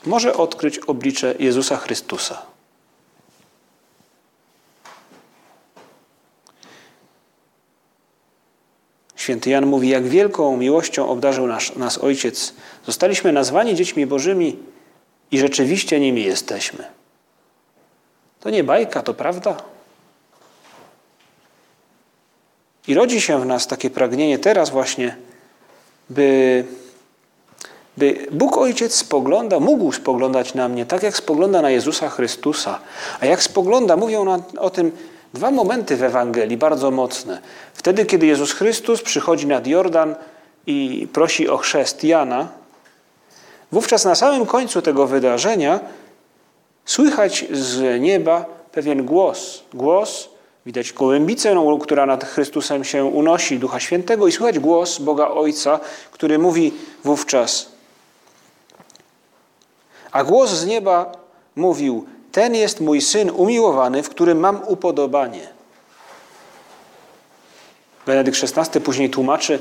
może 0.06 0.36
odkryć 0.36 0.78
oblicze 0.78 1.34
Jezusa 1.38 1.76
Chrystusa? 1.76 2.42
Święty 9.16 9.50
Jan 9.50 9.66
mówi, 9.66 9.88
jak 9.88 10.08
wielką 10.08 10.56
miłością 10.56 11.08
obdarzył 11.08 11.46
nas, 11.46 11.76
nas 11.76 11.98
Ojciec. 11.98 12.54
Zostaliśmy 12.86 13.32
nazwani 13.32 13.74
dziećmi 13.74 14.06
Bożymi 14.06 14.58
i 15.30 15.38
rzeczywiście 15.38 16.00
nimi 16.00 16.24
jesteśmy. 16.24 17.01
To 18.42 18.50
nie 18.50 18.64
bajka, 18.64 19.02
to 19.02 19.14
prawda. 19.14 19.56
I 22.88 22.94
rodzi 22.94 23.20
się 23.20 23.40
w 23.40 23.46
nas 23.46 23.66
takie 23.66 23.90
pragnienie 23.90 24.38
teraz 24.38 24.70
właśnie, 24.70 25.16
by, 26.10 26.64
by 27.96 28.26
Bóg 28.30 28.58
Ojciec 28.58 28.94
spoglądał, 28.94 29.60
mógł 29.60 29.92
spoglądać 29.92 30.54
na 30.54 30.68
mnie 30.68 30.86
tak, 30.86 31.02
jak 31.02 31.16
spogląda 31.16 31.62
na 31.62 31.70
Jezusa 31.70 32.08
Chrystusa. 32.08 32.78
A 33.20 33.26
jak 33.26 33.42
spogląda, 33.42 33.96
mówią 33.96 34.24
na, 34.24 34.38
o 34.58 34.70
tym 34.70 34.92
dwa 35.34 35.50
momenty 35.50 35.96
w 35.96 36.02
Ewangelii 36.02 36.56
bardzo 36.56 36.90
mocne. 36.90 37.40
Wtedy, 37.74 38.06
kiedy 38.06 38.26
Jezus 38.26 38.52
Chrystus 38.52 39.02
przychodzi 39.02 39.46
nad 39.46 39.66
Jordan 39.66 40.14
i 40.66 41.08
prosi 41.12 41.48
o 41.48 41.56
chrzest 41.56 42.04
Jana, 42.04 42.48
wówczas 43.72 44.04
na 44.04 44.14
samym 44.14 44.46
końcu 44.46 44.82
tego 44.82 45.06
wydarzenia 45.06 45.80
słychać 46.84 47.44
z 47.50 48.00
nieba 48.00 48.44
pewien 48.72 49.06
głos. 49.06 49.62
Głos, 49.74 50.28
widać 50.66 50.92
gołębicę, 50.92 51.56
która 51.82 52.06
nad 52.06 52.24
Chrystusem 52.24 52.84
się 52.84 53.04
unosi, 53.04 53.58
Ducha 53.58 53.80
Świętego 53.80 54.26
i 54.26 54.32
słychać 54.32 54.58
głos 54.58 54.98
Boga 54.98 55.28
Ojca, 55.28 55.80
który 56.12 56.38
mówi 56.38 56.72
wówczas 57.04 57.72
a 60.12 60.24
głos 60.24 60.50
z 60.50 60.66
nieba 60.66 61.12
mówił: 61.56 62.06
Ten 62.32 62.54
jest 62.54 62.80
mój 62.80 63.00
syn 63.00 63.30
umiłowany, 63.30 64.02
w 64.02 64.08
którym 64.08 64.38
mam 64.38 64.60
upodobanie. 64.66 65.48
Benedykt 68.06 68.38
XVI 68.42 68.80
później 68.80 69.10
tłumaczy, 69.10 69.58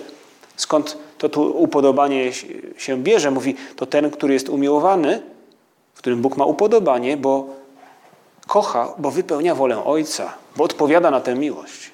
skąd 0.56 0.98
to 1.18 1.42
upodobanie 1.42 2.32
się 2.78 2.98
bierze. 2.98 3.32
Mówi, 3.32 3.56
to 3.76 3.86
ten, 3.86 4.12
który 4.12 4.34
jest 4.34 4.50
umiłowany, 4.50 5.22
w 5.94 5.98
którym 5.98 6.22
Bóg 6.22 6.38
ma 6.38 6.46
upodobanie, 6.46 7.18
bo 7.18 7.46
kocha, 8.48 8.94
bo 8.98 9.12
wypełnia 9.12 9.56
wolę 9.56 9.86
Ojca, 9.86 10.34
bo 10.56 10.64
odpowiada 10.64 11.12
na 11.12 11.22
tę 11.22 11.36
miłość. 11.36 11.92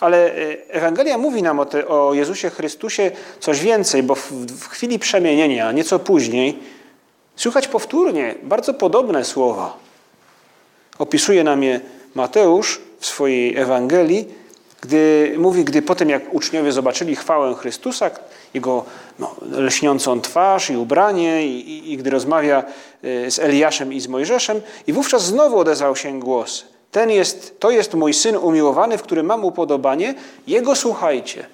Ale 0.00 0.34
e, 0.34 0.56
Ewangelia 0.68 1.18
mówi 1.18 1.42
nam 1.42 1.60
o, 1.60 1.66
te, 1.66 1.88
o 1.88 2.14
Jezusie 2.14 2.50
Chrystusie 2.50 3.10
coś 3.40 3.60
więcej, 3.60 4.02
bo 4.02 4.14
w, 4.14 4.32
w 4.32 4.68
chwili 4.68 4.98
przemienienia, 4.98 5.72
nieco 5.72 5.98
później, 5.98 6.58
słychać 7.36 7.68
powtórnie 7.68 8.34
bardzo 8.42 8.74
podobne 8.74 9.24
słowa. 9.24 9.76
Opisuje 10.98 11.44
nam 11.44 11.62
je 11.62 11.80
Mateusz 12.14 12.80
w 13.00 13.06
swojej 13.06 13.56
Ewangelii, 13.56 14.39
gdy 14.80 15.34
mówi, 15.38 15.64
gdy 15.64 15.82
potem 15.82 16.08
jak 16.08 16.34
uczniowie 16.34 16.72
zobaczyli 16.72 17.16
chwałę 17.16 17.54
Chrystusa, 17.54 18.10
jego 18.54 18.84
no, 19.18 19.34
lśniącą 19.52 20.20
twarz 20.20 20.70
i 20.70 20.76
ubranie, 20.76 21.46
i, 21.46 21.70
i, 21.70 21.92
i 21.92 21.96
gdy 21.96 22.10
rozmawia 22.10 22.64
e, 23.02 23.30
z 23.30 23.38
Eliaszem 23.38 23.92
i 23.92 24.00
z 24.00 24.08
Mojżeszem, 24.08 24.60
i 24.86 24.92
wówczas 24.92 25.24
znowu 25.24 25.58
odezwał 25.58 25.96
się 25.96 26.20
głos. 26.20 26.64
Ten 26.92 27.10
jest, 27.10 27.60
to 27.60 27.70
jest 27.70 27.94
mój 27.94 28.14
syn 28.14 28.36
umiłowany, 28.36 28.98
w 28.98 29.02
którym 29.02 29.26
mam 29.26 29.44
upodobanie, 29.44 30.14
jego 30.46 30.76
słuchajcie. 30.76 31.46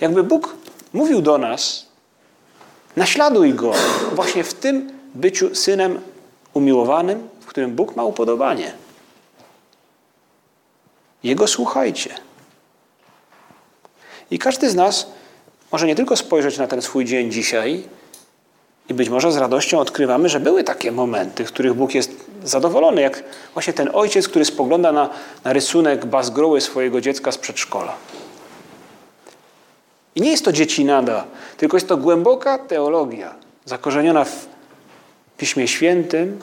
Jakby 0.00 0.22
Bóg 0.22 0.54
mówił 0.92 1.22
do 1.22 1.38
nas, 1.38 1.86
naśladuj 2.96 3.54
go 3.54 3.72
właśnie 4.12 4.44
w 4.44 4.54
tym 4.54 4.90
byciu 5.14 5.54
synem 5.54 6.00
umiłowanym, 6.54 7.28
w 7.40 7.46
którym 7.46 7.74
Bóg 7.74 7.96
ma 7.96 8.04
upodobanie. 8.04 8.85
Jego 11.26 11.46
słuchajcie. 11.46 12.14
I 14.30 14.38
każdy 14.38 14.70
z 14.70 14.74
nas 14.74 15.06
może 15.72 15.86
nie 15.86 15.94
tylko 15.94 16.16
spojrzeć 16.16 16.58
na 16.58 16.66
ten 16.66 16.82
swój 16.82 17.04
dzień 17.04 17.30
dzisiaj 17.30 17.82
i 18.88 18.94
być 18.94 19.08
może 19.08 19.32
z 19.32 19.36
radością 19.36 19.78
odkrywamy, 19.78 20.28
że 20.28 20.40
były 20.40 20.64
takie 20.64 20.92
momenty, 20.92 21.44
w 21.44 21.48
których 21.48 21.74
Bóg 21.74 21.94
jest 21.94 22.10
zadowolony, 22.44 23.00
jak 23.00 23.24
właśnie 23.54 23.72
ten 23.72 23.90
ojciec, 23.92 24.28
który 24.28 24.44
spogląda 24.44 24.92
na, 24.92 25.10
na 25.44 25.52
rysunek 25.52 26.06
bazgroły 26.06 26.60
swojego 26.60 27.00
dziecka 27.00 27.32
z 27.32 27.38
przedszkola. 27.38 27.94
I 30.14 30.20
nie 30.20 30.30
jest 30.30 30.44
to 30.44 30.52
dziecinada, 30.52 31.24
tylko 31.56 31.76
jest 31.76 31.88
to 31.88 31.96
głęboka 31.96 32.58
teologia, 32.58 33.34
zakorzeniona 33.64 34.24
w 34.24 34.46
Piśmie 35.38 35.68
Świętym, 35.68 36.38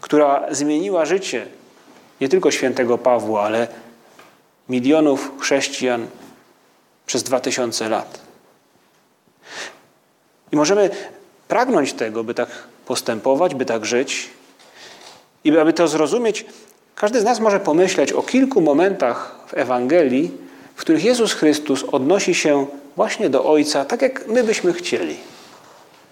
która 0.00 0.46
zmieniła 0.50 1.06
życie 1.06 1.59
nie 2.20 2.28
tylko 2.28 2.50
świętego 2.50 2.98
Pawła, 2.98 3.42
ale 3.42 3.68
milionów 4.68 5.32
chrześcijan 5.38 6.06
przez 7.06 7.22
dwa 7.22 7.40
tysiące 7.40 7.88
lat. 7.88 8.20
I 10.52 10.56
możemy 10.56 10.90
pragnąć 11.48 11.92
tego, 11.92 12.24
by 12.24 12.34
tak 12.34 12.48
postępować, 12.86 13.54
by 13.54 13.64
tak 13.64 13.86
żyć. 13.86 14.30
I 15.44 15.58
aby 15.58 15.72
to 15.72 15.88
zrozumieć, 15.88 16.46
każdy 16.94 17.20
z 17.20 17.24
nas 17.24 17.40
może 17.40 17.60
pomyśleć 17.60 18.12
o 18.12 18.22
kilku 18.22 18.60
momentach 18.60 19.44
w 19.46 19.54
Ewangelii, 19.54 20.30
w 20.74 20.80
których 20.80 21.04
Jezus 21.04 21.32
Chrystus 21.32 21.84
odnosi 21.92 22.34
się 22.34 22.66
właśnie 22.96 23.30
do 23.30 23.44
Ojca, 23.44 23.84
tak 23.84 24.02
jak 24.02 24.26
my 24.26 24.44
byśmy 24.44 24.72
chcieli. 24.72 25.16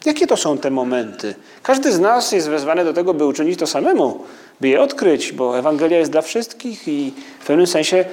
Jakie 0.05 0.27
to 0.27 0.37
są 0.37 0.59
te 0.59 0.71
momenty? 0.71 1.35
Każdy 1.63 1.93
z 1.93 2.01
nas 2.01 2.33
jest 2.33 2.49
wezwany 2.49 2.85
do 2.85 2.93
tego, 2.93 3.15
by 3.15 3.27
uczynić 3.27 3.59
to 3.59 3.67
samemu, 3.67 4.25
by 4.61 4.69
je 4.69 4.83
odkryć, 4.83 5.33
bo 5.33 5.59
Ewangelia 5.59 5.99
jest 5.99 6.13
dla 6.13 6.23
wszystkich 6.23 6.89
i 6.89 7.13
w 7.41 7.47
pewnym 7.47 7.67
sensie 7.67 8.05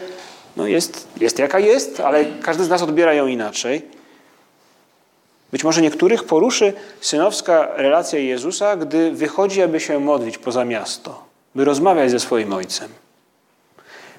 no 0.58 0.68
jest, 0.68 1.08
jest 1.20 1.40
jaka 1.40 1.60
jest, 1.60 2.00
ale 2.00 2.26
każdy 2.26 2.64
z 2.64 2.70
nas 2.70 2.82
odbiera 2.82 3.14
ją 3.14 3.28
inaczej. 3.28 3.82
Być 5.52 5.64
może 5.64 5.82
niektórych 5.82 6.24
poruszy 6.24 6.74
synowska 7.02 7.68
relacja 7.76 8.20
Jezusa, 8.20 8.76
gdy 8.76 9.12
wychodzi, 9.12 9.62
aby 9.62 9.80
się 9.80 10.00
modlić 10.00 10.38
poza 10.38 10.66
miasto, 10.66 11.24
by 11.56 11.66
rozmawiać 11.66 12.12
ze 12.12 12.20
swoim 12.20 12.54
Ojcem. 12.54 12.90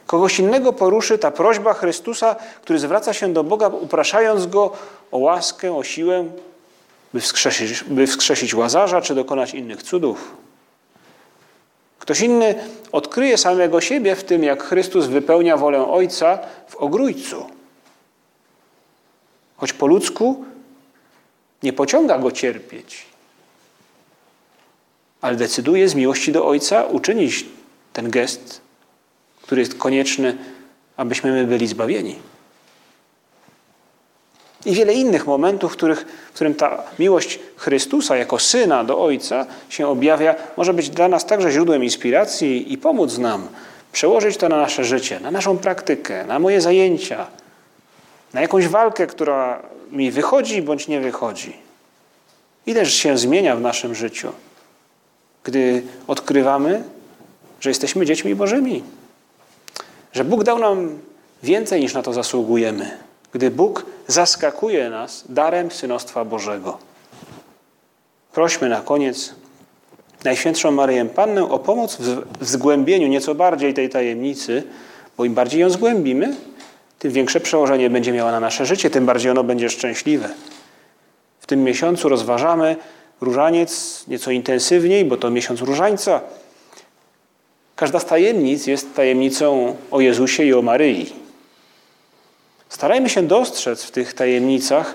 Kogoś 0.07 0.38
innego 0.38 0.72
poruszy 0.72 1.18
ta 1.18 1.31
prośba 1.31 1.74
Chrystusa, 1.74 2.37
który 2.62 2.79
zwraca 2.79 3.12
się 3.12 3.33
do 3.33 3.44
Boga, 3.44 3.68
upraszając 3.68 4.46
Go 4.46 4.72
o 5.12 5.18
łaskę, 5.18 5.76
o 5.76 5.83
siłę, 5.83 6.24
by 7.14 7.21
wskrzesić, 7.21 7.85
by 7.85 8.07
wskrzesić 8.07 8.55
łazarza 8.55 9.01
czy 9.01 9.14
dokonać 9.14 9.55
innych 9.55 9.83
cudów. 9.83 10.37
Ktoś 11.99 12.21
inny 12.21 12.55
odkryje 12.92 13.38
samego 13.38 13.81
siebie 13.81 14.16
w 14.16 14.25
tym, 14.25 14.45
jak 14.45 14.62
Chrystus 14.62 15.07
wypełnia 15.07 15.57
wolę 15.57 15.87
Ojca 15.87 16.38
w 16.69 16.77
ogrójcu. 16.77 17.47
Choć 19.57 19.73
po 19.73 19.87
ludzku 19.87 20.45
nie 21.62 21.73
pociąga 21.73 22.19
go 22.19 22.33
cierpieć, 22.33 23.07
ale 25.21 25.37
decyduje 25.37 25.88
z 25.88 25.95
miłości 25.95 26.33
do 26.33 26.47
Ojca 26.47 26.85
uczynić 26.85 27.47
ten 27.92 28.11
gest, 28.11 28.61
który 29.42 29.61
jest 29.61 29.75
konieczny, 29.75 30.38
abyśmy 30.97 31.33
my 31.33 31.47
byli 31.47 31.66
zbawieni. 31.66 32.16
I 34.66 34.74
wiele 34.74 34.94
innych 34.94 35.26
momentów, 35.26 35.72
w, 35.72 35.76
których, 35.76 36.07
w 36.31 36.35
którym 36.35 36.55
ta 36.55 36.83
miłość 36.98 37.38
Chrystusa 37.57 38.16
jako 38.16 38.38
Syna 38.38 38.85
do 38.85 39.00
Ojca 39.00 39.46
się 39.68 39.88
objawia, 39.88 40.35
może 40.57 40.74
być 40.74 40.90
dla 40.90 41.09
nas 41.09 41.26
także 41.26 41.50
źródłem 41.50 41.85
inspiracji 41.85 42.72
i 42.72 42.79
pomóc 42.79 43.18
nam 43.18 43.48
przełożyć 43.92 44.37
to 44.37 44.48
na 44.48 44.57
nasze 44.57 44.85
życie, 44.85 45.20
na 45.20 45.31
naszą 45.31 45.59
praktykę, 45.59 46.24
na 46.24 46.38
moje 46.38 46.61
zajęcia, 46.61 47.26
na 48.35 48.40
jakąś 48.40 48.68
walkę, 48.68 49.07
która 49.07 49.62
mi 49.90 50.11
wychodzi 50.11 50.62
bądź 50.62 50.88
nie 50.88 51.00
wychodzi. 51.00 51.57
Ileż 52.66 52.94
się 52.94 53.18
zmienia 53.18 53.57
w 53.57 53.61
naszym 53.61 53.94
życiu, 53.94 54.33
gdy 55.44 55.83
odkrywamy, 56.07 56.85
że 57.61 57.70
jesteśmy 57.70 58.07
dziećmi 58.07 58.35
Bożymi, 58.35 58.83
że 60.12 60.24
Bóg 60.24 60.44
dał 60.44 60.59
nam 60.59 60.98
więcej 61.42 61.81
niż 61.81 61.94
na 61.94 62.02
to 62.02 62.12
zasługujemy 62.12 63.06
gdy 63.37 63.51
Bóg 63.51 63.87
zaskakuje 64.07 64.90
nas 64.90 65.25
darem 65.29 65.70
synostwa 65.70 66.25
Bożego. 66.25 66.79
Prośmy 68.33 68.68
na 68.68 68.81
koniec 68.81 69.35
Najświętszą 70.25 70.70
Maryję 70.70 71.05
Pannę 71.05 71.44
o 71.44 71.59
pomoc 71.59 71.96
w 72.40 72.46
zgłębieniu 72.49 73.09
nieco 73.09 73.35
bardziej 73.35 73.75
tej 73.75 73.88
tajemnicy, 73.88 74.62
bo 75.16 75.25
im 75.25 75.35
bardziej 75.35 75.61
ją 75.61 75.70
zgłębimy, 75.70 76.37
tym 76.99 77.12
większe 77.12 77.40
przełożenie 77.40 77.90
będzie 77.90 78.12
miała 78.12 78.33
na 78.33 78.40
nasze 78.40 78.66
życie, 78.66 78.90
tym 78.90 79.07
bardziej 79.07 79.31
ono 79.31 79.44
będzie 79.44 79.70
szczęśliwe. 79.70 80.29
W 81.40 81.46
tym 81.46 81.64
miesiącu 81.64 82.09
rozważamy 82.09 82.77
różaniec 83.20 84.05
nieco 84.09 84.31
intensywniej, 84.31 85.05
bo 85.05 85.16
to 85.16 85.31
miesiąc 85.31 85.61
różańca. 85.61 86.20
Każda 87.77 88.01
z 88.01 88.07
tajemnic 88.07 88.66
jest 88.66 88.94
tajemnicą 88.94 89.77
o 89.90 90.01
Jezusie 90.01 90.44
i 90.44 90.55
o 90.55 90.62
Maryi. 90.62 91.26
Starajmy 92.68 93.09
się 93.09 93.22
dostrzec 93.22 93.83
w 93.83 93.90
tych 93.90 94.14
tajemnicach 94.14 94.94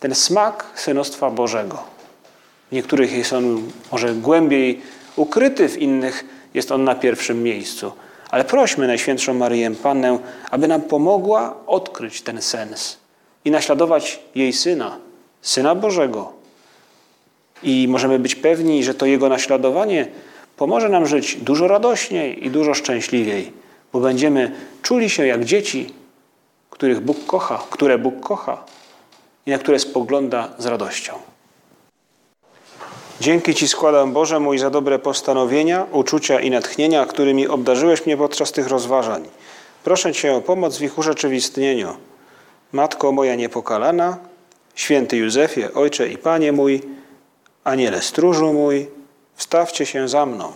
ten 0.00 0.14
smak 0.14 0.66
synostwa 0.74 1.30
Bożego. 1.30 1.82
W 2.70 2.74
niektórych 2.74 3.12
jest 3.12 3.32
on 3.32 3.62
może 3.92 4.14
głębiej 4.14 4.82
ukryty, 5.16 5.68
w 5.68 5.78
innych 5.78 6.24
jest 6.54 6.72
on 6.72 6.84
na 6.84 6.94
pierwszym 6.94 7.42
miejscu. 7.42 7.92
Ale 8.30 8.44
prośmy 8.44 8.86
Najświętszą 8.86 9.34
Maryję 9.34 9.70
Pannę, 9.70 10.18
aby 10.50 10.68
nam 10.68 10.82
pomogła 10.82 11.56
odkryć 11.66 12.22
ten 12.22 12.42
sens 12.42 12.96
i 13.44 13.50
naśladować 13.50 14.20
jej 14.34 14.52
Syna, 14.52 14.98
Syna 15.42 15.74
Bożego, 15.74 16.32
I 17.62 17.88
możemy 17.88 18.18
być 18.18 18.34
pewni, 18.34 18.84
że 18.84 18.94
to 18.94 19.06
Jego 19.06 19.28
naśladowanie 19.28 20.06
pomoże 20.56 20.88
nam 20.88 21.06
żyć 21.06 21.36
dużo 21.36 21.68
radośniej 21.68 22.46
i 22.46 22.50
dużo 22.50 22.74
szczęśliwiej, 22.74 23.52
bo 23.92 24.00
będziemy 24.00 24.54
czuli 24.82 25.10
się 25.10 25.26
jak 25.26 25.44
dzieci, 25.44 25.94
których 26.84 27.00
Bóg 27.00 27.26
kocha, 27.26 27.62
które 27.70 27.98
Bóg 27.98 28.20
kocha 28.20 28.64
i 29.46 29.50
na 29.50 29.58
które 29.58 29.78
spogląda 29.78 30.48
z 30.58 30.66
radością. 30.66 31.12
Dzięki 33.20 33.54
Ci 33.54 33.68
składam, 33.68 34.12
Boże 34.12 34.40
mój, 34.40 34.58
za 34.58 34.70
dobre 34.70 34.98
postanowienia, 34.98 35.86
uczucia 35.92 36.40
i 36.40 36.50
natchnienia, 36.50 37.06
którymi 37.06 37.48
obdarzyłeś 37.48 38.06
mnie 38.06 38.16
podczas 38.16 38.52
tych 38.52 38.68
rozważań. 38.68 39.28
Proszę 39.84 40.12
Cię 40.12 40.34
o 40.34 40.40
pomoc 40.40 40.78
w 40.78 40.82
ich 40.82 40.98
urzeczywistnieniu. 40.98 41.96
Matko 42.72 43.12
moja 43.12 43.34
niepokalana, 43.34 44.18
święty 44.74 45.16
Józefie, 45.16 45.74
Ojcze 45.74 46.08
i 46.08 46.18
Panie 46.18 46.52
mój, 46.52 46.82
Aniele 47.64 48.02
stróżu 48.02 48.52
mój, 48.52 48.86
wstawcie 49.34 49.86
się 49.86 50.08
za 50.08 50.26
mną. 50.26 50.52